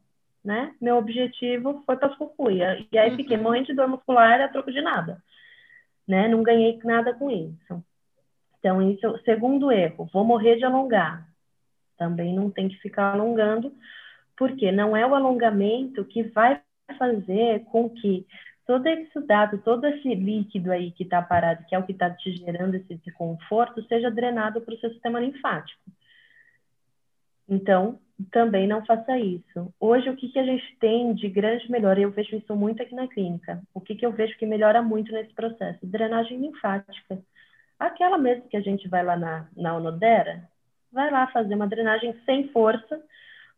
[0.45, 0.75] né?
[0.81, 2.85] Meu objetivo foi para as cucuia.
[2.91, 3.17] E aí uhum.
[3.17, 5.23] fiquei morrendo de dor muscular a troco de nada.
[6.07, 6.29] Né?
[6.29, 7.85] Não ganhei nada com isso.
[8.59, 11.27] Então, isso, segundo erro, vou morrer de alongar.
[11.97, 13.73] Também não tem que ficar alongando,
[14.37, 16.61] porque não é o alongamento que vai
[16.99, 18.27] fazer com que
[18.67, 22.11] todo esse dado, todo esse líquido aí que está parado, que é o que está
[22.11, 25.83] te gerando esse desconforto, seja drenado para o seu sistema linfático.
[27.49, 27.99] Então,
[28.31, 29.75] também não faça isso.
[29.81, 32.01] Hoje, o que, que a gente tem de grande melhora?
[32.01, 33.63] Eu vejo isso muito aqui na clínica.
[33.75, 35.79] O que, que eu vejo que melhora muito nesse processo?
[35.83, 37.19] Drenagem linfática.
[37.79, 40.49] Aquela mesmo que a gente vai lá na, na Onodera,
[40.93, 43.03] vai lá fazer uma drenagem sem força,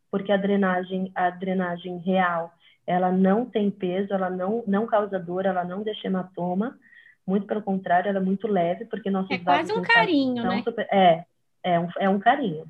[0.09, 2.53] porque a drenagem, a drenagem real,
[2.87, 6.77] ela não tem peso, ela não, não causa dor, ela não deixa hematoma,
[7.25, 10.61] muito pelo contrário, ela é muito leve, porque nossos É quase um carinho, né?
[10.63, 11.25] Super, é,
[11.63, 12.65] é um, é um carinho.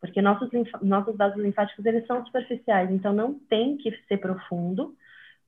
[0.00, 0.50] Porque nossos,
[0.82, 4.96] nossos vasos linfáticos, eles são superficiais, então não tem que ser profundo,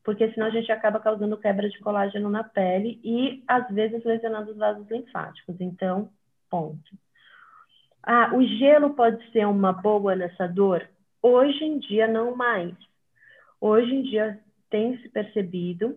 [0.05, 4.53] porque senão a gente acaba causando quebra de colágeno na pele e, às vezes, lesionando
[4.53, 5.57] os vasos linfáticos.
[5.61, 6.09] Então,
[6.49, 6.79] ponto.
[8.07, 10.87] Ah, o gelo pode ser uma boa nessa dor?
[11.23, 12.75] Hoje em dia, não mais.
[13.59, 14.39] Hoje em dia,
[14.69, 15.97] tem se percebido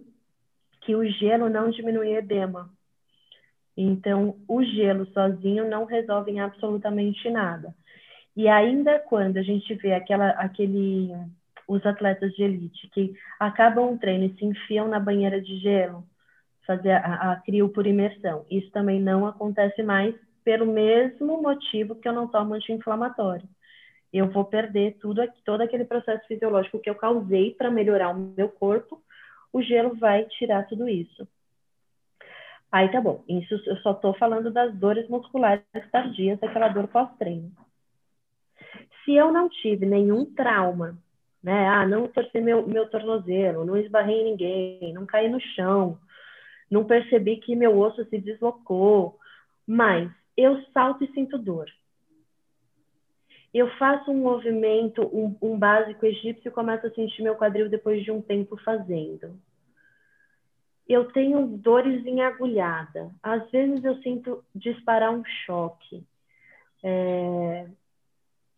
[0.81, 2.69] que o gelo não diminui edema.
[3.75, 7.75] Então, o gelo sozinho não resolve em absolutamente nada.
[8.35, 11.11] E ainda quando a gente vê aquela, aquele
[11.67, 16.05] os atletas de elite que acabam um treino e se enfiam na banheira de gelo,
[16.65, 18.45] fazer a, a crio por imersão.
[18.49, 20.15] Isso também não acontece mais
[20.47, 23.45] pelo mesmo motivo que eu não tomo anti-inflamatório.
[24.13, 28.47] Eu vou perder tudo, todo aquele processo fisiológico que eu causei para melhorar o meu
[28.47, 29.03] corpo,
[29.51, 31.27] o gelo vai tirar tudo isso.
[32.71, 37.51] Aí tá bom, isso eu só estou falando das dores musculares tardias, daquela dor pós-treino.
[39.03, 40.97] Se eu não tive nenhum trauma
[41.43, 41.67] né?
[41.67, 45.99] Ah, não torci meu, meu tornozelo, não esbarrei em ninguém, não caí no chão,
[46.69, 49.17] não percebi que meu osso se deslocou,
[49.65, 51.67] mas eu salto e sinto dor.
[53.53, 58.03] Eu faço um movimento, um, um básico egípcio e começo a sentir meu quadril depois
[58.03, 59.39] de um tempo fazendo.
[60.87, 63.11] Eu tenho dores em agulhada.
[63.21, 66.05] Às vezes eu sinto disparar um choque.
[66.83, 67.67] É,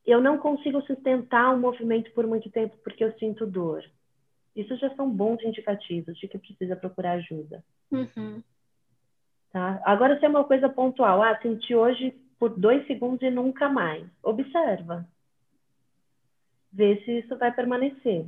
[0.05, 3.83] eu não consigo sustentar um movimento por muito tempo porque eu sinto dor.
[4.55, 7.63] Isso já são bons indicativos de que precisa procurar ajuda.
[7.91, 8.43] Uhum.
[9.51, 9.81] Tá?
[9.83, 14.05] Agora, se é uma coisa pontual, ah, senti hoje por dois segundos e nunca mais.
[14.23, 15.07] Observa.
[16.71, 18.25] Vê se isso vai permanecer.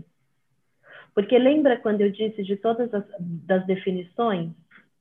[1.13, 4.51] Porque lembra quando eu disse de todas as das definições?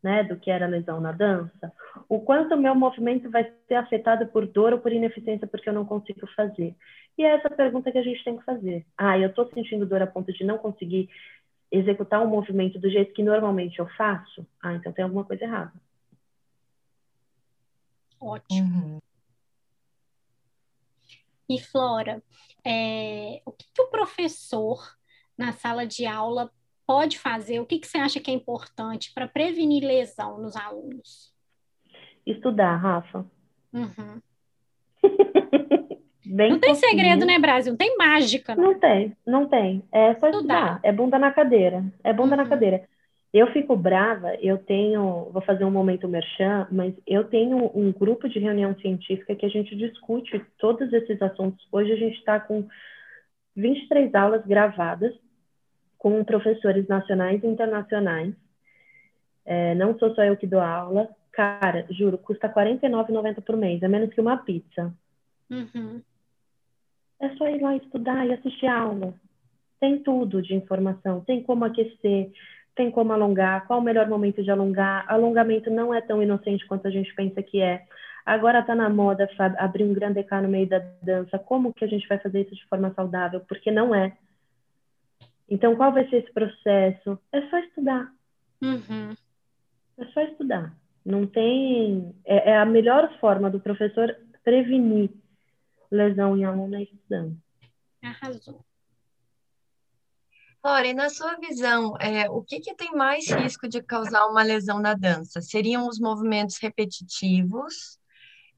[0.02, 1.72] né, do que era lesão na dança,
[2.08, 5.74] o quanto o meu movimento vai ser afetado por dor ou por ineficiência porque eu
[5.74, 6.74] não consigo fazer.
[7.18, 8.86] E é essa pergunta que a gente tem que fazer.
[8.96, 11.08] Ah, eu estou sentindo dor a ponto de não conseguir
[11.70, 14.46] executar um movimento do jeito que normalmente eu faço?
[14.62, 15.72] Ah, então tem alguma coisa errada.
[18.20, 18.60] Ótimo.
[18.60, 19.00] Uhum.
[21.48, 22.22] E Flora,
[22.64, 24.96] é, o que, que o professor
[25.36, 26.50] na sala de aula
[26.86, 27.60] pode fazer?
[27.60, 31.34] O que, que você acha que é importante para prevenir lesão nos alunos?
[32.26, 33.26] Estudar, Rafa.
[33.72, 34.20] Uhum.
[36.50, 37.72] não tem segredo, né, Brasil?
[37.72, 38.54] Não tem mágica.
[38.54, 38.62] Né?
[38.62, 39.82] Não tem, não tem.
[39.90, 40.30] É só estudar.
[40.30, 40.80] estudar.
[40.82, 41.84] É bunda na cadeira.
[42.04, 42.42] É bunda uhum.
[42.42, 42.88] na cadeira.
[43.32, 48.28] Eu fico brava, eu tenho, vou fazer um momento merchan, mas eu tenho um grupo
[48.28, 51.64] de reunião científica que a gente discute todos esses assuntos.
[51.70, 52.66] Hoje a gente está com
[53.54, 55.14] 23 aulas gravadas
[55.96, 58.34] com professores nacionais e internacionais.
[59.44, 61.08] É, não sou só eu que dou aula.
[61.30, 64.92] Cara, juro, custa R$ 49,90 por mês, é menos que uma pizza.
[65.48, 66.02] Uhum.
[67.20, 69.14] É só ir lá estudar e assistir aula.
[69.78, 72.32] Tem tudo de informação, tem como aquecer,
[72.80, 75.04] tem como alongar, qual o melhor momento de alongar.
[75.06, 77.84] Alongamento não é tão inocente quanto a gente pensa que é.
[78.24, 81.38] Agora está na moda abrir um grande EK no meio da dança.
[81.38, 83.40] Como que a gente vai fazer isso de forma saudável?
[83.40, 84.16] Porque não é.
[85.46, 87.18] Então, qual vai ser esse processo?
[87.30, 88.10] É só estudar.
[88.62, 89.14] Uhum.
[89.98, 90.74] É só estudar.
[91.04, 92.14] Não tem.
[92.24, 95.10] É, é, a melhor forma do professor prevenir
[95.90, 97.36] lesão em aluno é estudando.
[98.02, 98.64] Arrasou.
[100.62, 104.42] Ora, e na sua visão, é, o que, que tem mais risco de causar uma
[104.42, 105.40] lesão na dança?
[105.40, 107.98] Seriam os movimentos repetitivos,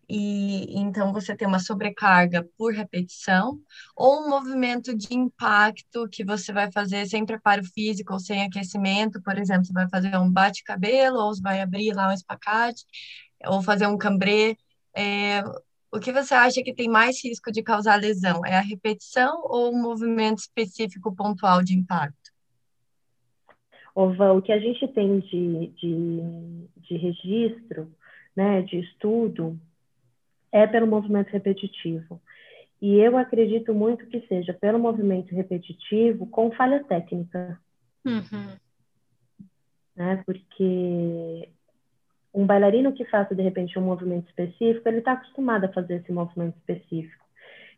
[0.08, 3.60] e então você tem uma sobrecarga por repetição,
[3.96, 9.22] ou um movimento de impacto que você vai fazer sem preparo físico ou sem aquecimento,
[9.22, 12.84] por exemplo, você vai fazer um bate-cabelo, ou você vai abrir lá um espacate,
[13.46, 14.56] ou fazer um cambré.
[14.96, 15.42] É,
[15.92, 18.44] o que você acha que tem mais risco de causar lesão?
[18.46, 22.32] É a repetição ou um movimento específico pontual de impacto?
[23.94, 27.94] Ova, o que a gente tem de, de, de registro,
[28.34, 29.60] né, de estudo,
[30.50, 32.20] é pelo movimento repetitivo.
[32.80, 37.60] E eu acredito muito que seja pelo movimento repetitivo com falha técnica.
[38.04, 38.56] Uhum.
[39.94, 40.22] Né?
[40.24, 41.50] Porque
[42.34, 46.12] um bailarino que faça, de repente, um movimento específico, ele está acostumado a fazer esse
[46.12, 47.22] movimento específico.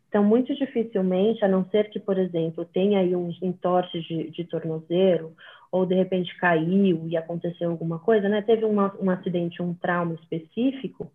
[0.07, 4.45] Então, muito dificilmente, a não ser que, por exemplo, tenha aí uns entorces de, de
[4.45, 5.35] tornozelo,
[5.71, 8.41] ou de repente caiu e aconteceu alguma coisa, né?
[8.41, 11.11] Teve uma, um acidente, um trauma específico,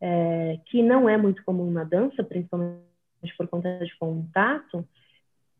[0.00, 2.80] é, que não é muito comum na dança, principalmente
[3.36, 4.86] por conta de contato,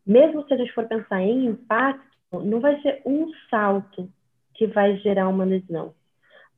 [0.07, 4.09] mesmo se a gente for pensar em impacto, não vai ser um salto
[4.55, 5.95] que vai gerar uma lesão.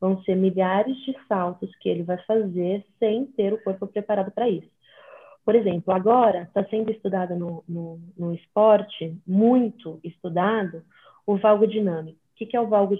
[0.01, 4.49] Vão ser milhares de saltos que ele vai fazer sem ter o corpo preparado para
[4.49, 4.70] isso.
[5.44, 10.82] Por exemplo, agora está sendo estudado no, no, no esporte, muito estudado,
[11.26, 12.18] o valgo dinâmico.
[12.32, 12.96] O que é o valgo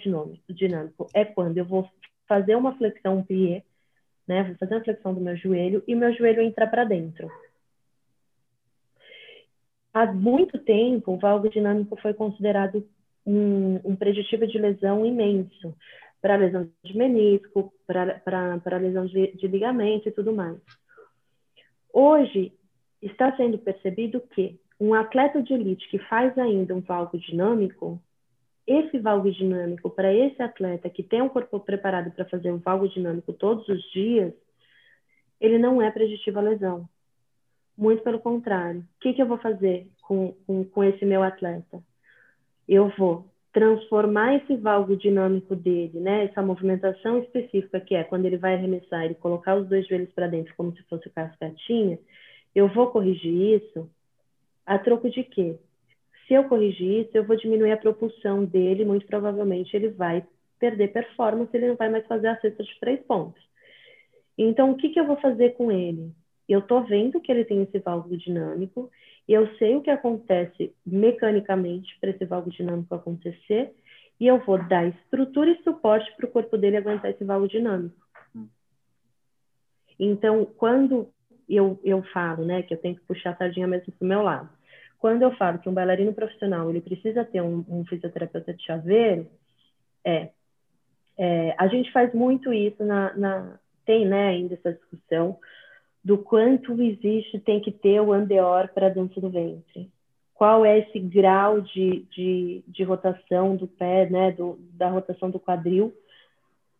[0.49, 1.07] dinâmico?
[1.15, 1.89] É quando eu vou
[2.27, 3.63] fazer uma flexão, um plié,
[4.27, 4.45] né?
[4.45, 7.31] Vou fazer uma flexão do meu joelho e meu joelho entra para dentro.
[9.93, 12.87] Há muito tempo, o valgo dinâmico foi considerado
[13.27, 15.75] um, um preditivo de lesão imenso
[16.21, 20.59] para lesão de menisco, para lesão de, de ligamento e tudo mais.
[21.93, 22.53] Hoje,
[23.01, 28.01] está sendo percebido que um atleta de elite que faz ainda um valgo dinâmico,
[28.67, 32.89] esse valgo dinâmico para esse atleta que tem um corpo preparado para fazer um valgo
[32.89, 34.33] dinâmico todos os dias,
[35.41, 36.89] ele não é preditivo à lesão.
[37.77, 38.81] Muito pelo contrário.
[38.81, 41.83] O que, que eu vou fazer com, com, com esse meu atleta?
[42.69, 48.37] Eu vou transformar esse valgo dinâmico dele, né, essa movimentação específica que é quando ele
[48.37, 51.99] vai arremessar e colocar os dois joelhos para dentro como se fosse cascatinha,
[52.55, 53.91] eu vou corrigir isso
[54.67, 55.57] a troco de quê?
[56.27, 60.27] Se eu corrigir isso, eu vou diminuir a propulsão dele, muito provavelmente ele vai
[60.59, 63.43] perder performance, ele não vai mais fazer a cesta de três pontos.
[64.37, 66.13] Então, o que, que eu vou fazer com ele?
[66.49, 68.91] Eu estou vendo que ele tem esse valgo dinâmico,
[69.29, 73.75] eu sei o que acontece mecanicamente para esse valgo dinâmico acontecer,
[74.19, 77.97] e eu vou dar estrutura e suporte para o corpo dele aguentar esse valgo dinâmico.
[79.99, 81.09] Então, quando
[81.49, 84.23] eu, eu falo, né, que eu tenho que puxar a sardinha mesmo para o meu
[84.23, 84.49] lado,
[84.99, 89.29] quando eu falo que um bailarino profissional ele precisa ter um, um fisioterapeuta de chaveiro,
[90.05, 90.31] é,
[91.17, 95.39] é, a gente faz muito isso na, na, tem né ainda essa discussão
[96.09, 99.91] do quanto existe tem que ter o andeor para dança do ventre.
[100.33, 105.39] Qual é esse grau de, de, de rotação do pé, né, do, da rotação do
[105.39, 105.93] quadril,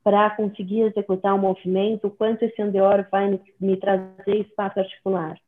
[0.03, 5.39] para conseguir executar o um movimento, quanto esse andeor vai me, me trazer espaço articular.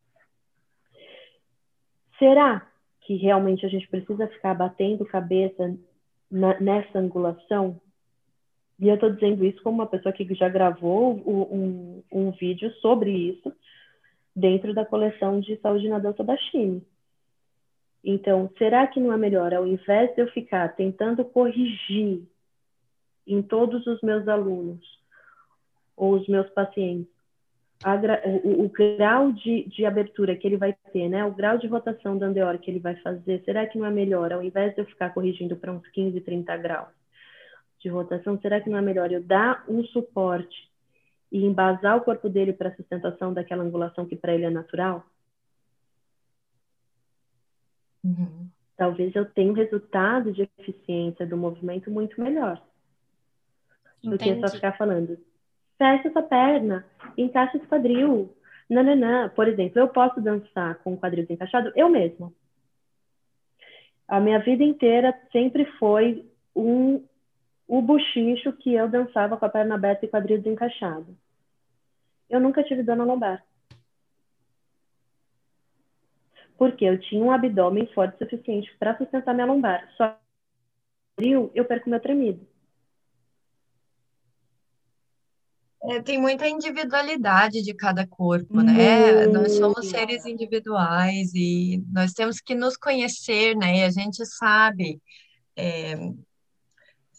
[2.18, 2.66] Será
[3.00, 5.74] que realmente a gente precisa ficar batendo cabeça
[6.30, 7.80] na, nessa angulação?
[8.78, 13.10] E eu estou dizendo isso como uma pessoa que já gravou um, um vídeo sobre
[13.10, 13.50] isso
[14.40, 16.80] dentro da coleção de saúde na dança da China.
[18.02, 22.22] Então, será que não é melhor, ao invés de eu ficar tentando corrigir
[23.26, 24.80] em todos os meus alunos
[25.94, 27.20] ou os meus pacientes
[28.44, 31.24] o, o, grau de, de, abertura que ele vai ter, né?
[31.24, 34.32] O grau de rotação da andeor que ele vai fazer, será que não é melhor,
[34.32, 36.88] ao invés de eu ficar corrigindo para uns 15, 30 graus
[37.80, 40.69] de rotação, será que não é melhor eu dar um suporte
[41.30, 45.04] e embasar o corpo dele para a sustentação daquela angulação que para ele é natural?
[48.04, 48.48] Uhum.
[48.76, 52.60] Talvez eu tenha um resultado de eficiência do movimento muito melhor.
[54.02, 55.18] Do que só ficar falando,
[55.76, 58.34] fecha essa perna, encaixa esse quadril.
[58.70, 59.28] Nananã.
[59.30, 62.32] Por exemplo, eu posso dançar com o quadril desencaixado eu mesma.
[64.06, 66.24] A minha vida inteira sempre foi
[66.54, 67.04] um
[67.70, 71.16] o buchicho que eu dançava com a perna aberta e quadril desencaixado.
[72.28, 73.46] Eu nunca tive dor na lombar.
[76.58, 79.88] Porque eu tinha um abdômen forte o suficiente para sustentar minha lombar.
[79.96, 80.18] Só
[81.54, 82.44] eu perco meu tremido.
[85.84, 89.26] É, tem muita individualidade de cada corpo, né?
[89.26, 93.78] Nós somos seres individuais e nós temos que nos conhecer, né?
[93.78, 95.00] E a gente sabe,
[95.56, 95.94] é,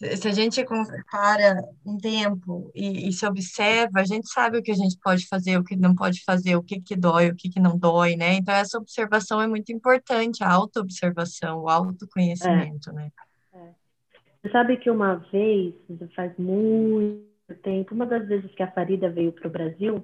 [0.01, 0.65] se a gente
[1.11, 5.27] para um tempo e, e, se observa, a gente sabe o que a gente pode
[5.27, 8.15] fazer, o que não pode fazer, o que que dói, o que que não dói,
[8.15, 8.33] né?
[8.33, 12.93] Então, essa observação é muito importante, a autoobservação, o autoconhecimento, é.
[12.93, 13.11] né?
[13.53, 13.69] É.
[14.41, 15.75] Você sabe que uma vez,
[16.15, 17.21] faz muito
[17.61, 20.03] tempo, uma das vezes que a Farida veio para o Brasil,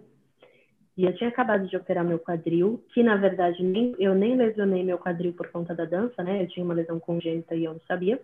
[0.95, 4.83] e eu tinha acabado de operar meu quadril, que na verdade nem, eu nem lesionei
[4.83, 6.43] meu quadril por conta da dança, né?
[6.43, 8.19] Eu tinha uma lesão congênita e eu não sabia.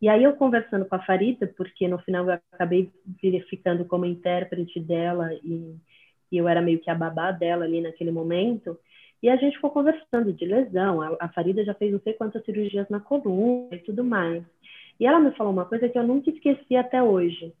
[0.00, 2.92] E aí eu conversando com a Farida, porque no final eu acabei
[3.48, 5.74] ficando como intérprete dela e,
[6.30, 8.78] e eu era meio que a babá dela ali naquele momento,
[9.22, 11.00] e a gente ficou conversando de lesão.
[11.00, 14.44] A, a Farida já fez não sei quantas cirurgias na coluna e tudo mais.
[15.00, 17.52] E ela me falou uma coisa que eu nunca esqueci até hoje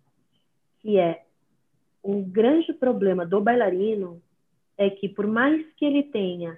[0.86, 1.24] que é
[2.04, 4.22] um grande problema do bailarino
[4.78, 6.56] é que por mais que ele tenha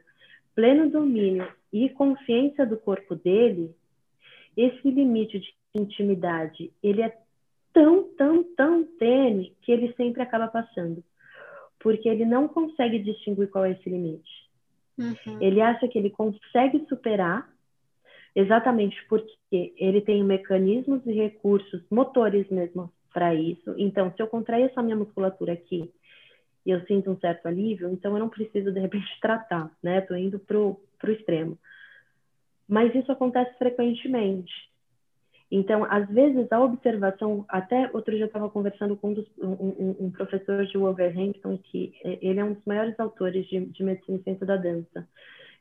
[0.55, 3.75] pleno domínio e consciência do corpo dele,
[4.55, 7.17] esse limite de intimidade, ele é
[7.73, 11.03] tão, tão, tão tênue que ele sempre acaba passando.
[11.79, 14.31] Porque ele não consegue distinguir qual é esse limite.
[14.99, 15.41] Uhum.
[15.41, 17.49] Ele acha que ele consegue superar
[18.35, 19.37] exatamente porque
[19.77, 23.75] ele tem mecanismos e recursos motores mesmo para isso.
[23.79, 25.91] Então, se eu contrair essa minha musculatura aqui
[26.67, 29.99] e eu sinto um certo alívio, então eu não preciso, de repente, tratar, né?
[29.99, 31.59] Estou indo para o extremo.
[32.69, 34.53] Mas isso acontece frequentemente.
[35.51, 39.97] Então, às vezes, a observação, até outro dia eu estava conversando com um, dos, um,
[39.99, 44.19] um, professor de Wolverhampton, que é, ele é um dos maiores autores de, de medicina
[44.19, 45.09] e ciência da dança,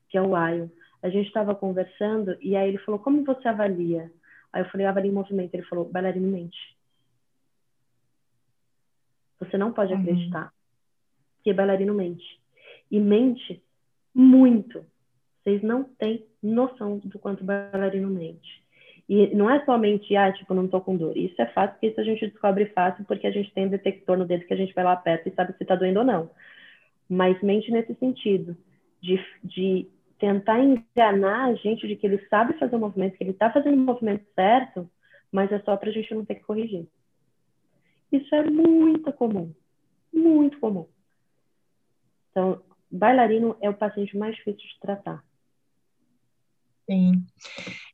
[0.09, 0.69] que é o Ayo.
[1.01, 4.11] A gente estava conversando e aí ele falou, como você avalia?
[4.51, 5.53] Aí eu falei, avalia em movimento.
[5.53, 6.75] Ele falou, bailarino mente.
[9.39, 10.01] Você não pode uhum.
[10.01, 10.51] acreditar
[11.43, 12.41] que bailarino mente.
[12.91, 13.63] E mente
[14.13, 14.85] muito.
[15.43, 18.66] Vocês não têm noção do quanto bailarino mente.
[19.09, 21.15] E não é somente, ah, tipo, não tô com dor.
[21.15, 24.17] Isso é fácil, porque isso a gente descobre fácil, porque a gente tem um detector
[24.17, 26.29] no dedo que a gente vai lá perto e sabe se tá doendo ou não.
[27.09, 28.57] Mas mente nesse sentido,
[29.01, 29.87] de, de
[30.19, 33.75] tentar enganar a gente de que ele sabe fazer o movimento, que ele tá fazendo
[33.75, 34.89] o movimento certo,
[35.31, 36.85] mas é só pra gente não ter que corrigir.
[38.11, 39.53] Isso é muito comum.
[40.13, 40.87] Muito comum.
[42.31, 45.23] Então, bailarino é o paciente mais difícil de tratar.
[46.89, 47.25] Sim.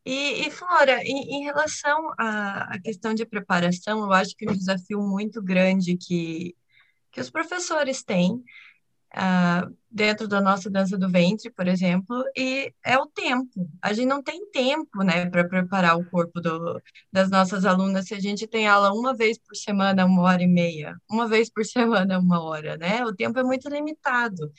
[0.05, 4.53] E, e Flora, em, em relação à, à questão de preparação, eu acho que um
[4.55, 6.55] desafio muito grande que,
[7.11, 8.43] que os professores têm
[9.15, 13.69] uh, dentro da nossa dança do ventre, por exemplo, e é o tempo.
[13.81, 18.15] A gente não tem tempo, né, para preparar o corpo do, das nossas alunas se
[18.15, 21.63] a gente tem aula uma vez por semana, uma hora e meia, uma vez por
[21.65, 23.05] semana, uma hora, né?
[23.05, 24.51] O tempo é muito limitado.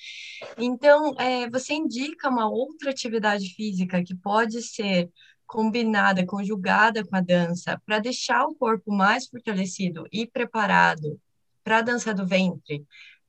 [0.57, 5.11] Então, é, você indica uma outra atividade física que pode ser
[5.47, 11.21] combinada, conjugada com a dança, para deixar o corpo mais fortalecido e preparado
[11.63, 12.85] para a dança do ventre,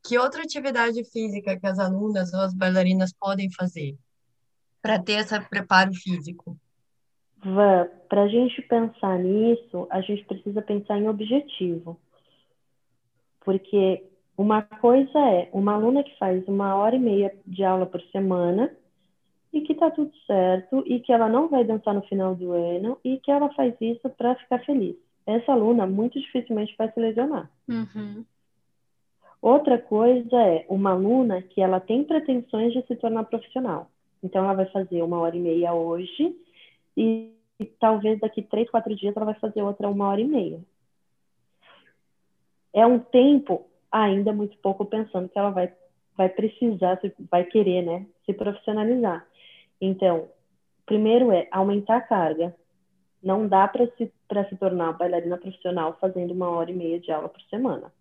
[0.08, 3.98] que outra atividade física que as alunas ou as bailarinas podem fazer
[4.82, 6.58] para ter esse preparo físico?
[8.10, 12.00] para a gente pensar nisso, a gente precisa pensar em objetivo.
[13.44, 14.04] Porque
[14.36, 18.76] uma coisa é uma aluna que faz uma hora e meia de aula por semana
[19.54, 22.98] e que está tudo certo e que ela não vai dançar no final do ano
[23.04, 24.96] e que ela faz isso para ficar feliz.
[25.26, 27.50] Essa aluna muito dificilmente vai se lesionar.
[27.68, 28.26] Uhum.
[29.46, 33.92] Outra coisa é uma aluna que ela tem pretensões de se tornar profissional.
[34.24, 36.36] Então, ela vai fazer uma hora e meia hoje
[36.98, 40.60] e, e talvez daqui três, quatro dias ela vai fazer outra uma hora e meia.
[42.74, 45.72] É um tempo ainda muito pouco pensando que ela vai,
[46.18, 49.28] vai precisar, vai querer, né, se profissionalizar.
[49.80, 50.28] Então,
[50.88, 52.56] primeiro é aumentar a carga.
[53.22, 54.12] Não dá para se,
[54.50, 57.94] se tornar bailarina profissional fazendo uma hora e meia de aula por semana.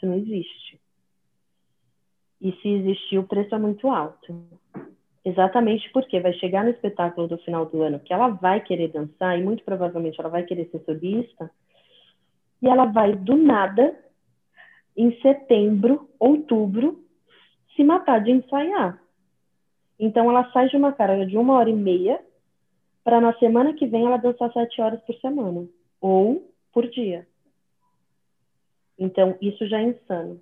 [0.00, 0.80] Isso não existe.
[2.40, 4.44] E se existir, o preço é muito alto.
[5.22, 9.38] Exatamente porque vai chegar no espetáculo do final do ano que ela vai querer dançar
[9.38, 11.50] e muito provavelmente ela vai querer ser solista
[12.62, 13.94] e ela vai do nada
[14.96, 17.04] em setembro, outubro,
[17.76, 19.00] se matar de ensaiar.
[19.98, 22.18] Então, ela sai de uma carga de uma hora e meia
[23.04, 25.68] para na semana que vem ela dançar sete horas por semana
[26.00, 27.26] ou por dia.
[29.00, 30.40] Então, isso já é insano.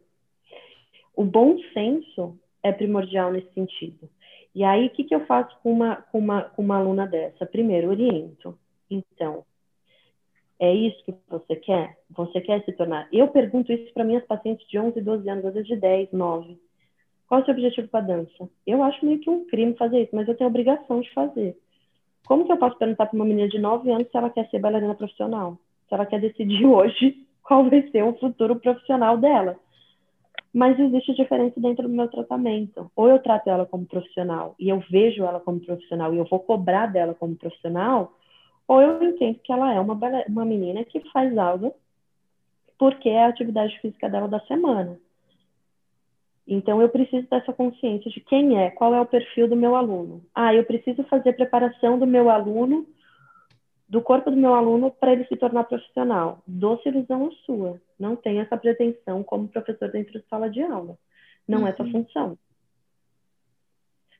[1.14, 4.10] O bom senso é primordial nesse sentido.
[4.54, 7.46] E aí, o que, que eu faço com uma, com, uma, com uma aluna dessa?
[7.46, 8.58] Primeiro, oriento.
[8.90, 9.44] Então,
[10.58, 11.96] é isso que você quer?
[12.10, 13.08] Você quer se tornar?
[13.12, 16.58] Eu pergunto isso para minhas pacientes de 11, 12 anos, às vezes de 10, 9.
[17.28, 18.50] Qual é o seu objetivo com a dança?
[18.66, 21.56] Eu acho meio que um crime fazer isso, mas eu tenho a obrigação de fazer.
[22.26, 24.58] Como que eu posso perguntar para uma menina de 9 anos se ela quer ser
[24.58, 25.58] bailarina profissional?
[25.88, 29.58] Se ela quer decidir hoje qual vai ser o futuro profissional dela?
[30.52, 32.90] Mas existe diferença dentro do meu tratamento.
[32.94, 36.40] Ou eu trato ela como profissional e eu vejo ela como profissional e eu vou
[36.40, 38.12] cobrar dela como profissional,
[38.66, 41.74] ou eu entendo que ela é uma, uma menina que faz algo
[42.78, 45.00] porque é a atividade física dela da semana.
[46.46, 50.22] Então, eu preciso dessa consciência de quem é, qual é o perfil do meu aluno.
[50.34, 52.86] Ah, eu preciso fazer preparação do meu aluno,
[53.88, 56.42] do corpo do meu aluno, para ele se tornar profissional.
[56.46, 57.80] Doce ilusão é sua.
[57.98, 60.98] Não tem essa pretensão como professor dentro de sala de aula.
[61.46, 61.66] Não uhum.
[61.66, 61.92] é sua uhum.
[61.92, 62.38] função.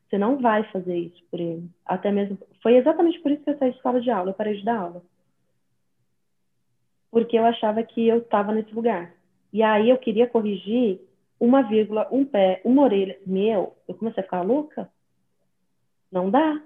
[0.08, 1.68] Você não vai fazer isso por ele.
[1.84, 2.38] Até mesmo.
[2.62, 4.78] Foi exatamente por isso que eu saí de sala de aula, eu parei de dar
[4.78, 5.02] aula.
[7.10, 9.14] Porque eu achava que eu estava nesse lugar.
[9.52, 11.00] E aí eu queria corrigir
[11.38, 13.18] uma vírgula, um pé, uma orelha.
[13.26, 14.90] Meu, eu comecei a ficar louca.
[16.10, 16.60] Não dá.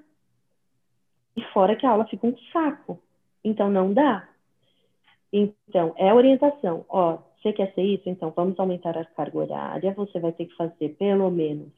[1.36, 3.00] E fora que a aula fica um saco.
[3.44, 4.28] Então, não dá.
[5.32, 6.84] Então, é orientação.
[6.88, 8.08] Ó, você quer ser isso?
[8.08, 9.94] Então, vamos aumentar a carga horária.
[9.94, 11.72] Você vai ter que fazer pelo menos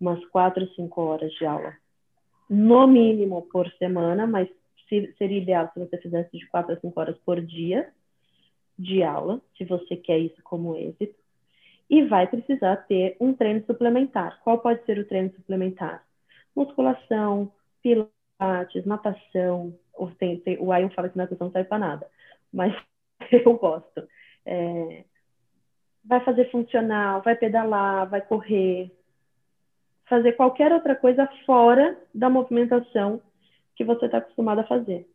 [0.00, 1.74] umas quatro, cinco horas de aula.
[2.48, 4.48] No mínimo por semana, mas
[4.88, 7.92] seria ideal se você fizesse de quatro a cinco horas por dia
[8.78, 11.14] de aula, se você quer isso como êxito
[11.90, 14.40] e vai precisar ter um treino suplementar.
[14.42, 16.04] Qual pode ser o treino suplementar?
[16.54, 17.50] Musculação,
[17.82, 18.17] pilates,
[18.86, 22.10] natação, o, tem, tem, o Ion fala que natação não serve para nada,
[22.52, 22.74] mas
[23.32, 24.08] eu gosto.
[24.46, 25.04] É,
[26.04, 28.90] vai fazer funcional, vai pedalar, vai correr,
[30.08, 33.20] fazer qualquer outra coisa fora da movimentação
[33.76, 35.08] que você está acostumado a fazer.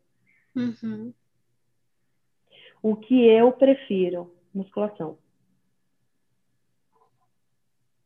[0.55, 1.13] Uhum.
[2.81, 5.17] O que eu prefiro, musculação.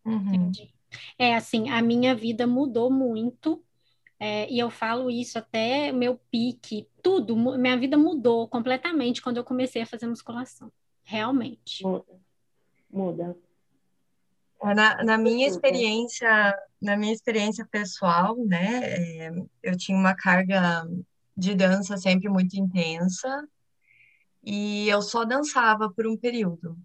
[0.05, 0.51] Uhum.
[1.19, 3.61] É assim, a minha vida mudou muito
[4.19, 9.43] é, e eu falo isso até meu pique, tudo, minha vida mudou completamente quando eu
[9.43, 10.71] comecei a fazer musculação,
[11.03, 11.83] realmente.
[11.83, 12.05] Muda.
[12.89, 13.37] Muda.
[14.63, 20.87] É, na, na minha experiência, na minha experiência pessoal, né, é, eu tinha uma carga
[21.35, 23.47] de dança sempre muito intensa
[24.43, 26.75] e eu só dançava por um período.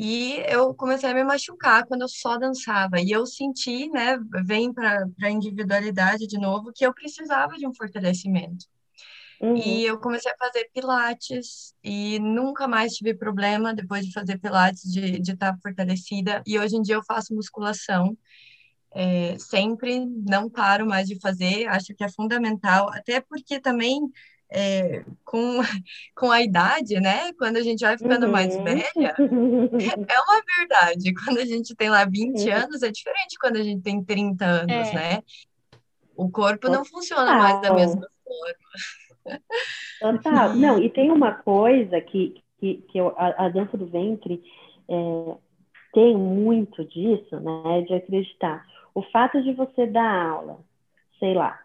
[0.00, 3.00] E eu comecei a me machucar quando eu só dançava.
[3.00, 7.74] E eu senti, né, vem para a individualidade de novo, que eu precisava de um
[7.74, 8.64] fortalecimento.
[9.40, 9.56] Uhum.
[9.56, 14.82] E eu comecei a fazer pilates e nunca mais tive problema depois de fazer pilates
[14.82, 16.44] de, de estar fortalecida.
[16.46, 18.16] E hoje em dia eu faço musculação.
[18.94, 24.00] É, sempre não paro mais de fazer, acho que é fundamental, até porque também
[24.50, 25.60] é, com,
[26.16, 27.32] com a idade, né?
[27.34, 28.32] Quando a gente vai ficando uhum.
[28.32, 31.14] mais velha, é uma verdade.
[31.14, 32.56] Quando a gente tem lá 20 uhum.
[32.56, 34.94] anos, é diferente quando a gente tem 30 anos, é.
[34.94, 35.22] né?
[36.16, 39.40] O corpo não funciona mais da mesma forma.
[40.00, 40.54] Total.
[40.54, 44.42] Não, e tem uma coisa que, que, que eu, a, a, dança do ventre
[44.88, 45.36] é,
[45.92, 47.82] tem muito disso, né?
[47.82, 48.66] De acreditar.
[48.94, 50.58] O fato de você dar aula,
[51.20, 51.60] sei lá,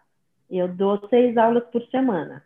[0.48, 2.44] eu dou seis aulas por semana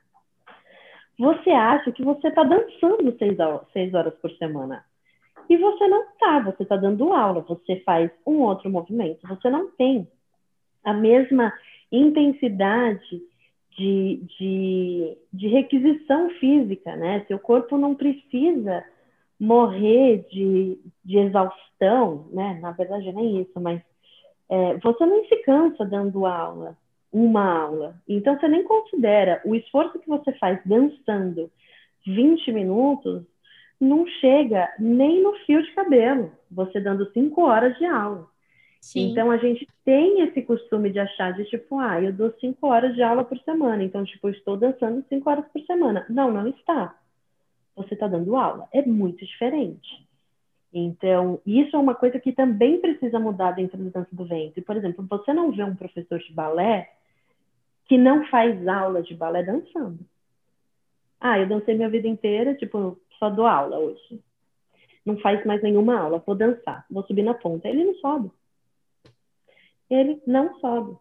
[1.19, 3.37] você acha que você está dançando seis,
[3.73, 4.85] seis horas por semana.
[5.49, 9.71] E você não está, você está dando aula, você faz um outro movimento, você não
[9.73, 10.07] tem
[10.85, 11.53] a mesma
[11.91, 13.23] intensidade
[13.77, 17.25] de, de, de requisição física, né?
[17.27, 18.85] Seu corpo não precisa
[19.41, 22.59] morrer de, de exaustão, né?
[22.61, 23.81] Na verdade, nem isso, mas
[24.49, 26.77] é, você não se cansa dando aula
[27.13, 27.97] uma aula.
[28.09, 31.51] Então, você nem considera o esforço que você faz dançando
[32.07, 33.23] 20 minutos,
[33.81, 38.27] não chega nem no fio de cabelo, você dando 5 horas de aula.
[38.81, 39.11] Sim.
[39.11, 42.95] Então, a gente tem esse costume de achar de tipo, ah, eu dou 5 horas
[42.95, 46.07] de aula por semana, então, tipo, estou dançando 5 horas por semana.
[46.09, 46.97] Não, não está.
[47.75, 48.69] Você está dando aula.
[48.73, 50.07] É muito diferente.
[50.73, 54.61] Então, isso é uma coisa que também precisa mudar dentro do dança do ventre.
[54.61, 56.91] Por exemplo, você não vê um professor de balé
[57.89, 59.99] que não faz aula de balé dançando.
[61.19, 64.23] Ah, eu dancei minha vida inteira, tipo, só dou aula hoje.
[65.05, 67.67] Não faz mais nenhuma aula, vou dançar, vou subir na ponta.
[67.67, 68.31] Ele não sobe.
[69.89, 70.99] Ele não sobe.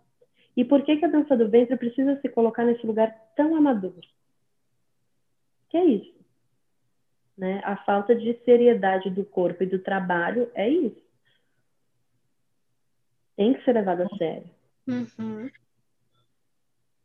[0.56, 4.00] E por que, que a dança do ventre precisa se colocar nesse lugar tão amador?
[5.70, 6.18] Que é isso.
[7.38, 7.62] Né?
[7.64, 11.06] A falta de seriedade do corpo e do trabalho é isso.
[13.36, 14.50] Tem que ser levado a sério.
[14.88, 15.52] Uhum.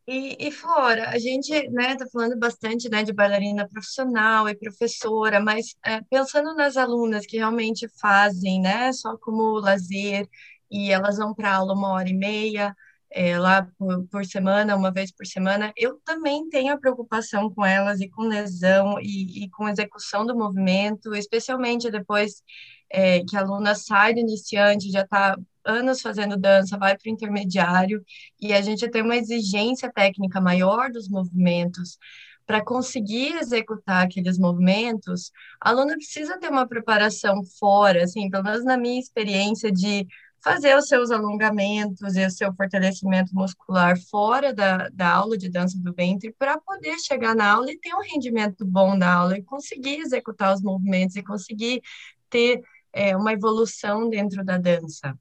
[0.05, 5.39] E, e Flora, a gente, né, tá falando bastante, né, de bailarina profissional e professora,
[5.39, 10.27] mas é, pensando nas alunas que realmente fazem, né, só como lazer,
[10.69, 12.75] e elas vão para aula uma hora e meia,
[13.13, 17.63] é, lá por, por, semana, uma vez por semana, eu também tenho a preocupação com
[17.63, 22.41] elas e com lesão e, e com execução do movimento, especialmente depois
[22.89, 27.13] é, que a aluna sai do iniciante, já está anos fazendo dança, vai para o
[27.13, 28.03] intermediário,
[28.41, 31.97] e a gente tem uma exigência técnica maior dos movimentos.
[32.45, 38.65] Para conseguir executar aqueles movimentos, a aluna precisa ter uma preparação fora, assim, pelo menos
[38.65, 40.05] na minha experiência de
[40.43, 45.79] fazer os seus alongamentos e o seu fortalecimento muscular fora da, da aula de dança
[45.79, 49.43] do ventre para poder chegar na aula e ter um rendimento bom da aula e
[49.43, 51.81] conseguir executar os movimentos e conseguir
[52.29, 55.17] ter é, uma evolução dentro da dança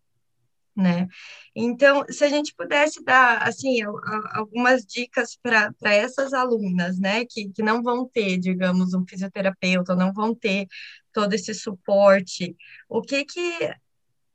[0.75, 1.07] né?
[1.55, 3.83] Então, se a gente pudesse dar, assim,
[4.33, 10.13] algumas dicas para essas alunas, né, que, que não vão ter, digamos, um fisioterapeuta, não
[10.13, 10.67] vão ter
[11.13, 12.57] todo esse suporte,
[12.89, 13.75] o que que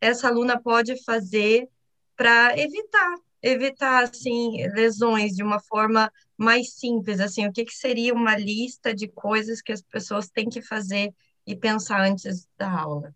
[0.01, 1.67] essa aluna pode fazer
[2.15, 8.13] para evitar, evitar, assim, lesões de uma forma mais simples, assim, o que que seria
[8.13, 11.13] uma lista de coisas que as pessoas têm que fazer
[11.45, 13.13] e pensar antes da aula?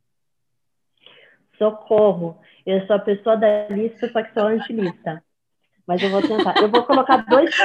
[1.57, 2.39] Socorro!
[2.65, 5.23] Eu sou a pessoa da lista, só que sou antilista.
[5.85, 6.61] Mas eu vou tentar.
[6.61, 7.51] Eu vou colocar dois.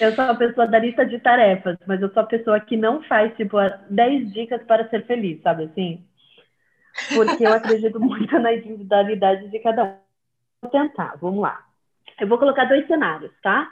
[0.00, 3.02] Eu sou a pessoa da lista de tarefas, mas eu sou a pessoa que não
[3.02, 3.58] faz, tipo,
[3.90, 6.04] 10 dicas para ser feliz, sabe assim?
[7.14, 9.96] Porque eu acredito muito na individualidade de cada um.
[10.62, 11.64] Vou tentar, vamos lá.
[12.20, 13.70] Eu vou colocar dois cenários, tá?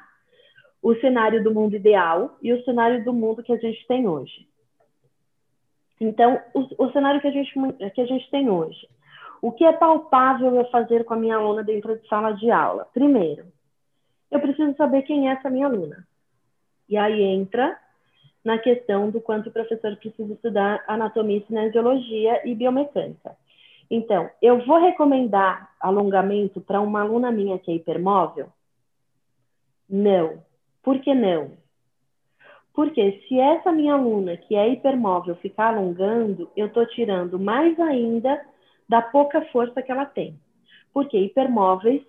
[0.83, 4.49] o cenário do mundo ideal e o cenário do mundo que a gente tem hoje.
[6.01, 7.53] Então, o, o cenário que a, gente,
[7.95, 8.89] que a gente tem hoje.
[9.43, 12.87] O que é palpável eu fazer com a minha aluna dentro de sala de aula?
[12.93, 13.45] Primeiro,
[14.31, 16.07] eu preciso saber quem é essa minha aluna.
[16.89, 17.79] E aí entra
[18.45, 23.36] na questão do quanto o professor precisa estudar anatomia, cinesiologia e biomecânica.
[23.91, 28.49] Então, eu vou recomendar alongamento para uma aluna minha que é hipermóvel?
[29.88, 30.43] Não.
[30.82, 31.53] Por que não?
[32.72, 38.41] Porque se essa minha aluna que é hipermóvel ficar alongando, eu estou tirando mais ainda
[38.88, 40.38] da pouca força que ela tem.
[40.93, 42.03] Porque hipermóveis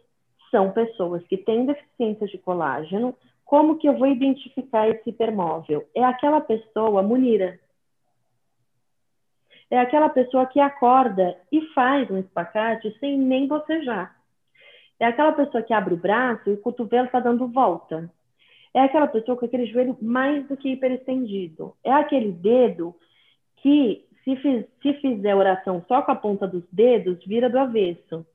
[0.52, 3.16] são pessoas que têm deficiência de colágeno.
[3.52, 5.86] Como que eu vou identificar esse hipermóvel?
[5.94, 7.60] É aquela pessoa munira,
[9.70, 14.16] é aquela pessoa que acorda e faz um espacate sem nem bocejar.
[14.98, 18.10] É aquela pessoa que abre o braço e o cotovelo está dando volta.
[18.74, 21.76] É aquela pessoa com aquele joelho mais do que hiperestendido.
[21.84, 22.96] É aquele dedo
[23.58, 28.26] que, se, fiz, se fizer oração só com a ponta dos dedos, vira do avesso.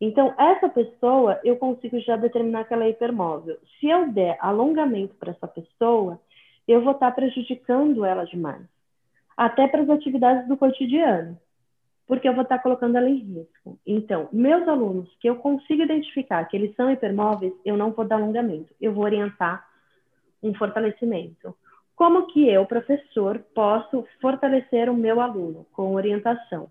[0.00, 3.56] Então, essa pessoa, eu consigo já determinar que ela é hipermóvel.
[3.78, 6.20] Se eu der alongamento para essa pessoa,
[6.66, 8.66] eu vou estar tá prejudicando ela demais
[9.36, 11.38] até para as atividades do cotidiano,
[12.06, 13.78] porque eu vou estar colocando ela em risco.
[13.86, 18.16] Então, meus alunos que eu consigo identificar que eles são hipermóveis, eu não vou dar
[18.16, 19.66] alongamento, eu vou orientar
[20.42, 21.54] um fortalecimento.
[21.96, 26.68] Como que eu, professor, posso fortalecer o meu aluno com orientação?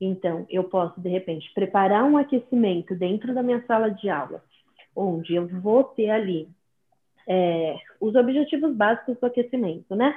[0.00, 4.42] Então, eu posso, de repente, preparar um aquecimento dentro da minha sala de aula,
[4.94, 6.48] onde eu vou ter ali
[7.26, 10.14] é, os objetivos básicos do aquecimento, né?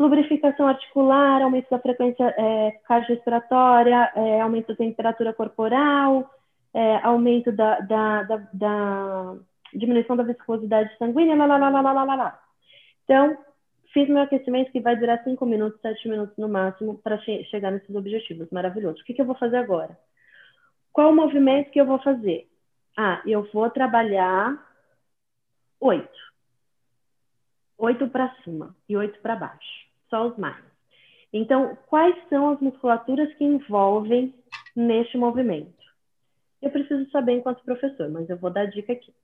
[0.00, 6.30] lubrificação articular, aumento da frequência é, cardiorrespiratória, é, aumento da temperatura corporal,
[6.72, 9.34] é, aumento da, da, da, da,
[9.74, 12.40] diminuição da viscosidade sanguínea, lá, lá, lá, lá, lá, lá, lá.
[13.04, 13.36] Então,
[13.92, 17.70] fiz meu aquecimento que vai durar 5 minutos, 7 minutos no máximo para che chegar
[17.70, 18.48] nesses objetivos.
[18.50, 19.00] Maravilhoso.
[19.00, 19.98] O que, que eu vou fazer agora?
[20.92, 22.48] Qual o movimento que eu vou fazer?
[22.96, 24.58] Ah, eu vou trabalhar
[25.80, 26.20] oito.
[27.78, 30.62] Oito para cima e oito para baixo só os mais.
[31.32, 34.34] Então, quais são as musculaturas que envolvem
[34.74, 35.78] neste movimento?
[36.60, 39.14] Eu preciso saber enquanto professor, mas eu vou dar dica aqui.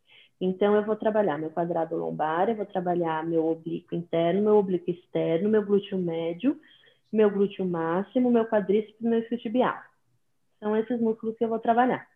[0.41, 4.91] Então, eu vou trabalhar meu quadrado lombar, eu vou trabalhar meu oblíquo interno, meu oblíquo
[4.91, 6.61] externo, meu glúteo médio,
[7.13, 9.79] meu glúteo máximo, meu quadríceps e meu isquiotibial.
[10.61, 12.07] São esses músculos que eu vou trabalhar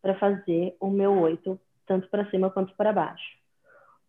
[0.00, 3.38] para fazer o meu oito, tanto para cima quanto para baixo.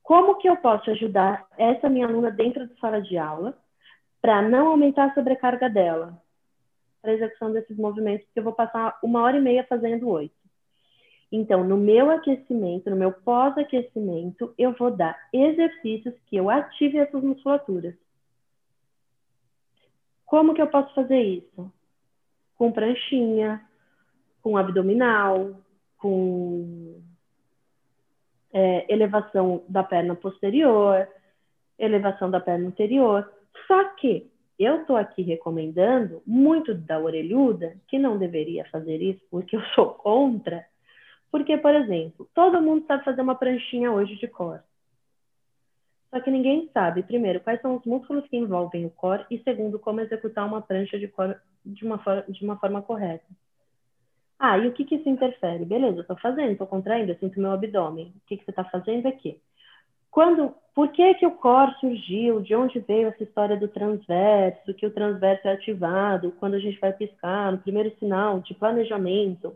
[0.04, 3.58] Como que eu posso ajudar essa minha aluna dentro da sala de aula
[4.22, 6.22] para não aumentar a sobrecarga dela
[7.02, 10.41] para execução desses movimentos, porque eu vou passar uma hora e meia fazendo oito.
[11.32, 17.24] Então, no meu aquecimento, no meu pós-aquecimento, eu vou dar exercícios que eu ative essas
[17.24, 17.96] musculaturas.
[20.26, 21.72] Como que eu posso fazer isso?
[22.58, 23.62] Com pranchinha,
[24.42, 25.56] com abdominal,
[25.98, 27.02] com
[28.54, 31.08] é, elevação da perna posterior,
[31.78, 33.32] elevação da perna anterior.
[33.68, 34.30] Só que
[34.60, 39.94] eu estou aqui recomendando muito da orelhuda, que não deveria fazer isso, porque eu sou
[39.96, 40.66] contra.
[41.32, 44.62] Porque, por exemplo, todo mundo sabe fazer uma pranchinha hoje de core.
[46.10, 49.80] Só que ninguém sabe, primeiro, quais são os músculos que envolvem o core e, segundo,
[49.80, 53.26] como executar uma prancha de core de uma, de uma forma correta.
[54.38, 55.64] Ah, e o que, que isso interfere?
[55.64, 58.14] Beleza, eu estou fazendo, estou contraindo, eu sinto meu abdômen.
[58.16, 59.40] O que, que você está fazendo aqui?
[60.10, 62.42] Quando, por que, que o core surgiu?
[62.42, 64.74] De onde veio essa história do transverso?
[64.74, 69.56] Que o transverso é ativado quando a gente vai piscar, no primeiro sinal de planejamento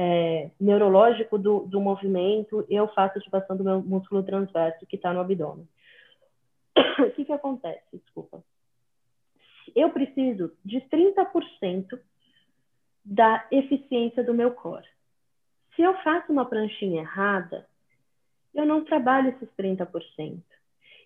[0.00, 5.18] é, neurológico do, do movimento, eu faço ativação do meu músculo transverso que está no
[5.18, 5.68] abdômen.
[7.04, 7.82] o que, que acontece?
[7.92, 8.40] Desculpa.
[9.74, 11.98] Eu preciso de 30%
[13.04, 14.86] da eficiência do meu core.
[15.74, 17.66] Se eu faço uma pranchinha errada,
[18.54, 20.40] eu não trabalho esses 30%.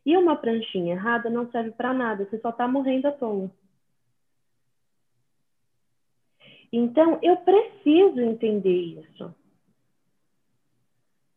[0.05, 3.51] E uma pranchinha errada não serve para nada, você só está morrendo à toa.
[6.73, 9.35] Então, eu preciso entender isso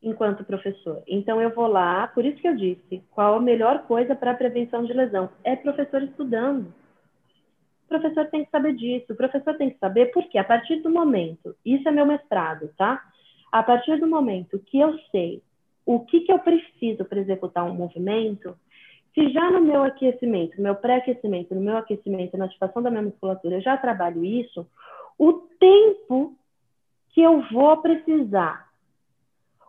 [0.01, 1.03] enquanto professor.
[1.07, 4.35] Então, eu vou lá, por isso que eu disse, qual a melhor coisa para a
[4.35, 5.29] prevenção de lesão?
[5.43, 6.73] É professor estudando.
[7.85, 10.89] O professor tem que saber disso, o professor tem que saber porque a partir do
[10.89, 13.03] momento, isso é meu mestrado, tá?
[13.51, 15.41] A partir do momento que eu sei
[15.85, 18.57] o que, que eu preciso para executar um movimento,
[19.13, 23.03] se já no meu aquecimento, no meu pré-aquecimento, no meu aquecimento, na ativação da minha
[23.03, 24.67] musculatura, eu já trabalho isso,
[25.17, 26.37] o tempo
[27.09, 28.69] que eu vou precisar,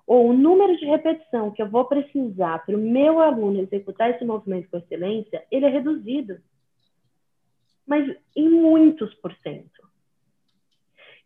[0.07, 4.25] ou o número de repetição que eu vou precisar para o meu aluno executar esse
[4.25, 6.39] movimento com excelência, ele é reduzido.
[7.87, 9.87] Mas em muitos por cento.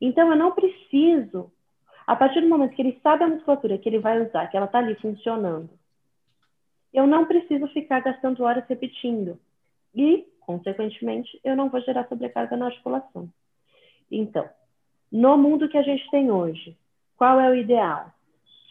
[0.01, 1.53] Então, eu não preciso,
[2.07, 4.67] a partir do momento que ele sabe a musculatura que ele vai usar, que ela
[4.67, 5.71] está ali funcionando,
[6.93, 9.39] eu não preciso ficar gastando horas repetindo.
[9.95, 13.29] E, consequentemente, eu não vou gerar sobrecarga na articulação.
[14.11, 14.49] Então,
[15.11, 16.77] no mundo que a gente tem hoje,
[17.17, 18.13] qual é o ideal?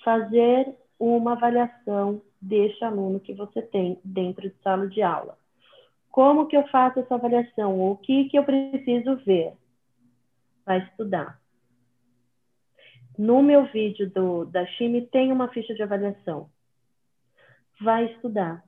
[0.04, 5.38] fazer uma avaliação deste aluno que você tem dentro de sala de aula.
[6.10, 7.80] Como que eu faço essa avaliação?
[7.80, 9.54] O que que eu preciso ver?
[10.66, 11.40] Vai estudar.
[13.18, 16.50] No meu vídeo do, da Chime tem uma ficha de avaliação.
[17.82, 18.64] Vai estudar.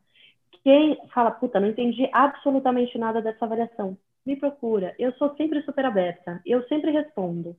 [0.64, 4.96] Quem fala, puta, não entendi absolutamente nada dessa avaliação, me procura.
[5.00, 6.42] Eu sou sempre super aberta.
[6.46, 7.56] Eu sempre respondo.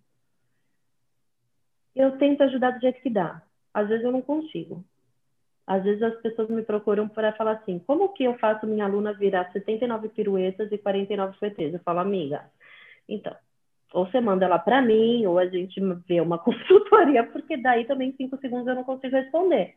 [1.95, 3.43] Eu tento ajudar do jeito que dá
[3.73, 4.85] às vezes eu não consigo.
[5.67, 9.13] Às vezes as pessoas me procuram para falar assim: como que eu faço minha aluna
[9.13, 11.75] virar 79 piruetas e 49 FTs?
[11.75, 12.45] Eu falo, amiga,
[13.09, 13.35] então,
[13.93, 18.13] ou você manda ela para mim, ou a gente vê uma consultoria, porque daí também
[18.17, 19.77] cinco segundos eu não consigo responder.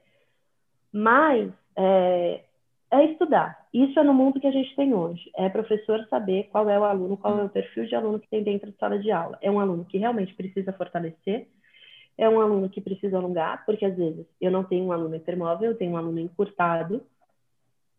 [0.91, 2.43] Mas é,
[2.91, 3.65] é estudar.
[3.73, 5.29] Isso é no mundo que a gente tem hoje.
[5.35, 8.43] É professor saber qual é o aluno, qual é o perfil de aluno que tem
[8.43, 9.37] dentro de sala de aula.
[9.41, 11.47] É um aluno que realmente precisa fortalecer,
[12.17, 15.71] é um aluno que precisa alongar, porque às vezes eu não tenho um aluno hipermóvel,
[15.71, 17.05] eu tenho um aluno encurtado,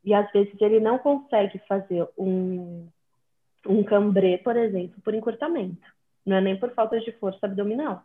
[0.05, 2.89] e às vezes ele não consegue fazer um,
[3.67, 5.83] um cambré, por exemplo, por encurtamento.
[6.25, 8.03] Não é nem por falta de força abdominal,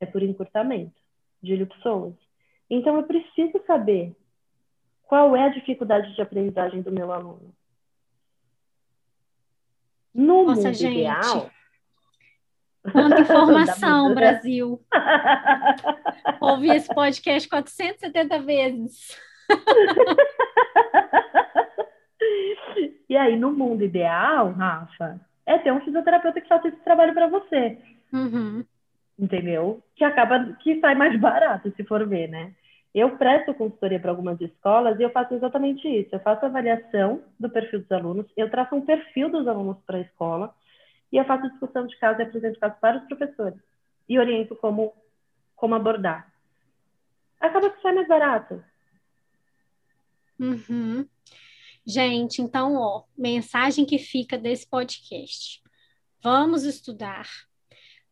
[0.00, 0.94] é por encurtamento
[1.42, 2.14] de ilipsoas.
[2.70, 4.14] Então eu preciso saber
[5.08, 7.52] qual é a dificuldade de aprendizagem do meu aluno.
[10.14, 10.98] No Nossa, mundo gente.
[10.98, 11.50] ideal,
[12.92, 14.80] Quanta informação, Brasil!
[16.40, 19.18] Ouvi esse podcast 470 vezes.
[23.08, 27.26] e aí, no mundo ideal, Rafa, é ter um fisioterapeuta que faça esse trabalho para
[27.28, 27.78] você.
[28.12, 28.64] Uhum.
[29.18, 29.82] Entendeu?
[29.96, 32.52] Que acaba, que sai mais barato, se for ver, né?
[32.94, 36.14] Eu presto consultoria para algumas escolas e eu faço exatamente isso.
[36.14, 40.02] Eu faço avaliação do perfil dos alunos, eu traço um perfil dos alunos para a
[40.02, 40.54] escola,
[41.12, 43.58] e eu faço discussão de caso e apresento caso para os professores
[44.08, 44.92] e oriento como,
[45.54, 46.32] como abordar.
[47.40, 48.62] Acaba que sai mais barato.
[50.38, 51.06] Uhum.
[51.86, 55.62] Gente, então, ó, mensagem que fica desse podcast.
[56.22, 57.26] Vamos estudar,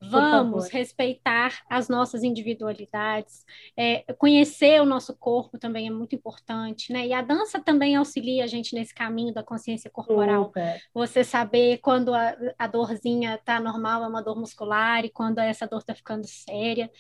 [0.01, 3.45] Vamos respeitar as nossas individualidades,
[3.77, 7.07] é, conhecer o nosso corpo também é muito importante, né?
[7.07, 10.47] E a dança também auxilia a gente nesse caminho da consciência corporal.
[10.47, 10.83] Super.
[10.93, 15.67] Você saber quando a, a dorzinha está normal, é uma dor muscular, e quando essa
[15.67, 16.91] dor está ficando séria.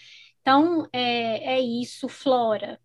[0.40, 2.80] Então, é, é isso, Flora.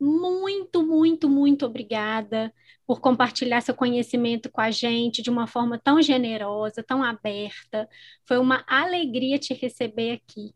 [0.00, 2.52] Muito, muito, muito obrigada
[2.86, 7.88] por compartilhar seu conhecimento com a gente de uma forma tão generosa, tão aberta.
[8.26, 10.52] Foi uma alegria te receber aqui.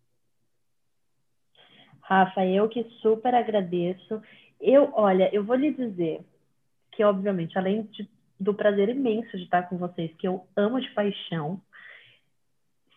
[2.03, 4.21] Rafa, eu que super agradeço.
[4.61, 6.21] Eu, olha, eu vou lhe dizer
[6.93, 8.09] que, obviamente, além de,
[8.41, 11.61] do prazer imenso de estar com vocês, que eu amo de paixão,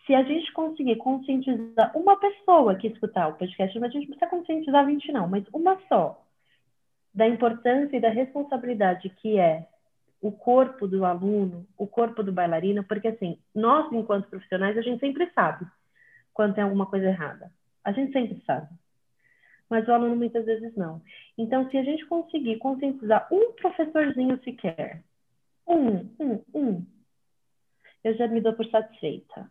[0.06, 4.26] se a gente conseguir conscientizar uma pessoa que escutar o podcast, a gente não precisa
[4.26, 6.21] conscientizar 20, não, mas uma só,
[7.14, 9.66] da importância e da responsabilidade que é
[10.20, 15.00] o corpo do aluno, o corpo do bailarino, porque assim, nós enquanto profissionais, a gente
[15.00, 15.66] sempre sabe
[16.32, 17.50] quando tem alguma coisa errada.
[17.84, 18.68] A gente sempre sabe.
[19.68, 21.02] Mas o aluno muitas vezes não.
[21.36, 25.02] Então, se a gente conseguir conscientizar um professorzinho sequer,
[25.66, 26.86] um, um, um,
[28.04, 29.50] eu já me dou por satisfeita.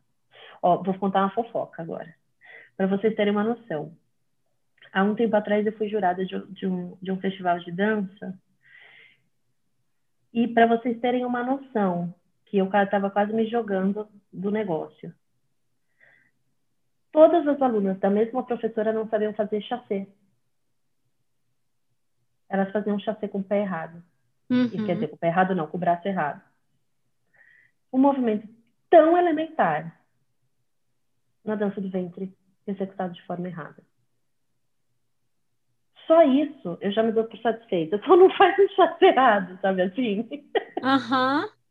[0.61, 2.15] Ó, vou contar uma fofoca agora,
[2.77, 3.91] para vocês terem uma noção
[4.91, 8.37] há um tempo atrás eu fui jurada de, de, um, de um festival de dança.
[10.33, 12.13] E para vocês terem uma noção,
[12.45, 15.13] que o cara estava quase me jogando do negócio.
[17.11, 20.07] Todas as alunas da mesma professora não sabiam fazer chassi.
[22.49, 24.03] Elas faziam chassi com o pé errado.
[24.49, 24.65] Uhum.
[24.65, 26.41] E, quer dizer, com o pé errado não, com o braço errado.
[27.91, 28.47] Um movimento
[28.89, 29.97] tão elementar
[31.43, 32.33] na dança do ventre
[32.67, 33.81] executado de forma errada.
[36.11, 37.97] Só isso eu já me dou por satisfeita.
[38.05, 40.27] Só não faz um chateado, sabe assim?
[40.83, 41.43] Aham.
[41.43, 41.61] Uhum.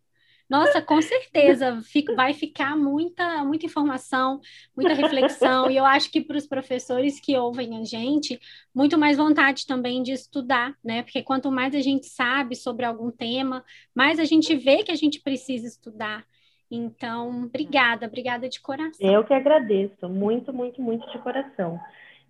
[0.49, 1.81] Nossa, com certeza
[2.17, 4.41] vai ficar muita, muita informação,
[4.77, 8.37] muita reflexão, e eu acho que para os professores que ouvem a gente,
[8.75, 11.05] muito mais vontade também de estudar, né?
[11.05, 13.65] Porque quanto mais a gente sabe sobre algum tema,
[13.95, 16.25] mais a gente vê que a gente precisa estudar.
[16.69, 19.09] Então, obrigada, obrigada de coração.
[19.09, 21.79] Eu que agradeço, muito, muito, muito de coração.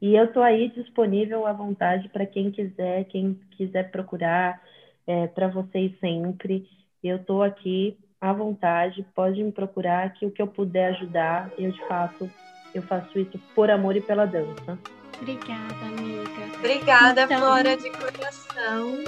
[0.01, 4.59] E eu estou aí disponível à vontade para quem quiser, quem quiser procurar,
[5.07, 6.67] é, para vocês sempre.
[7.03, 11.73] Eu estou aqui à vontade, pode me procurar, que o que eu puder ajudar, eu
[11.73, 12.31] te faço,
[12.75, 14.79] eu faço isso por amor e pela dança.
[15.21, 16.31] Obrigada, amiga.
[16.59, 17.39] Obrigada, então...
[17.39, 19.05] Flora, de coração.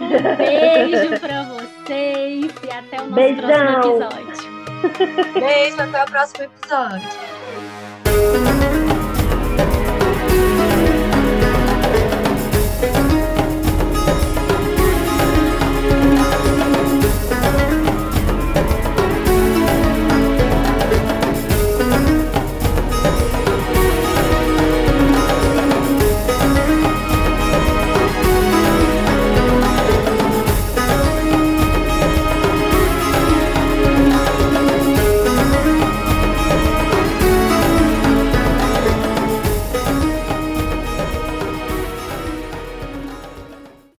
[0.00, 3.80] Um beijo para vocês e até o nosso Beijão.
[3.80, 4.50] próximo episódio.
[5.34, 7.08] Beijo, até o próximo episódio.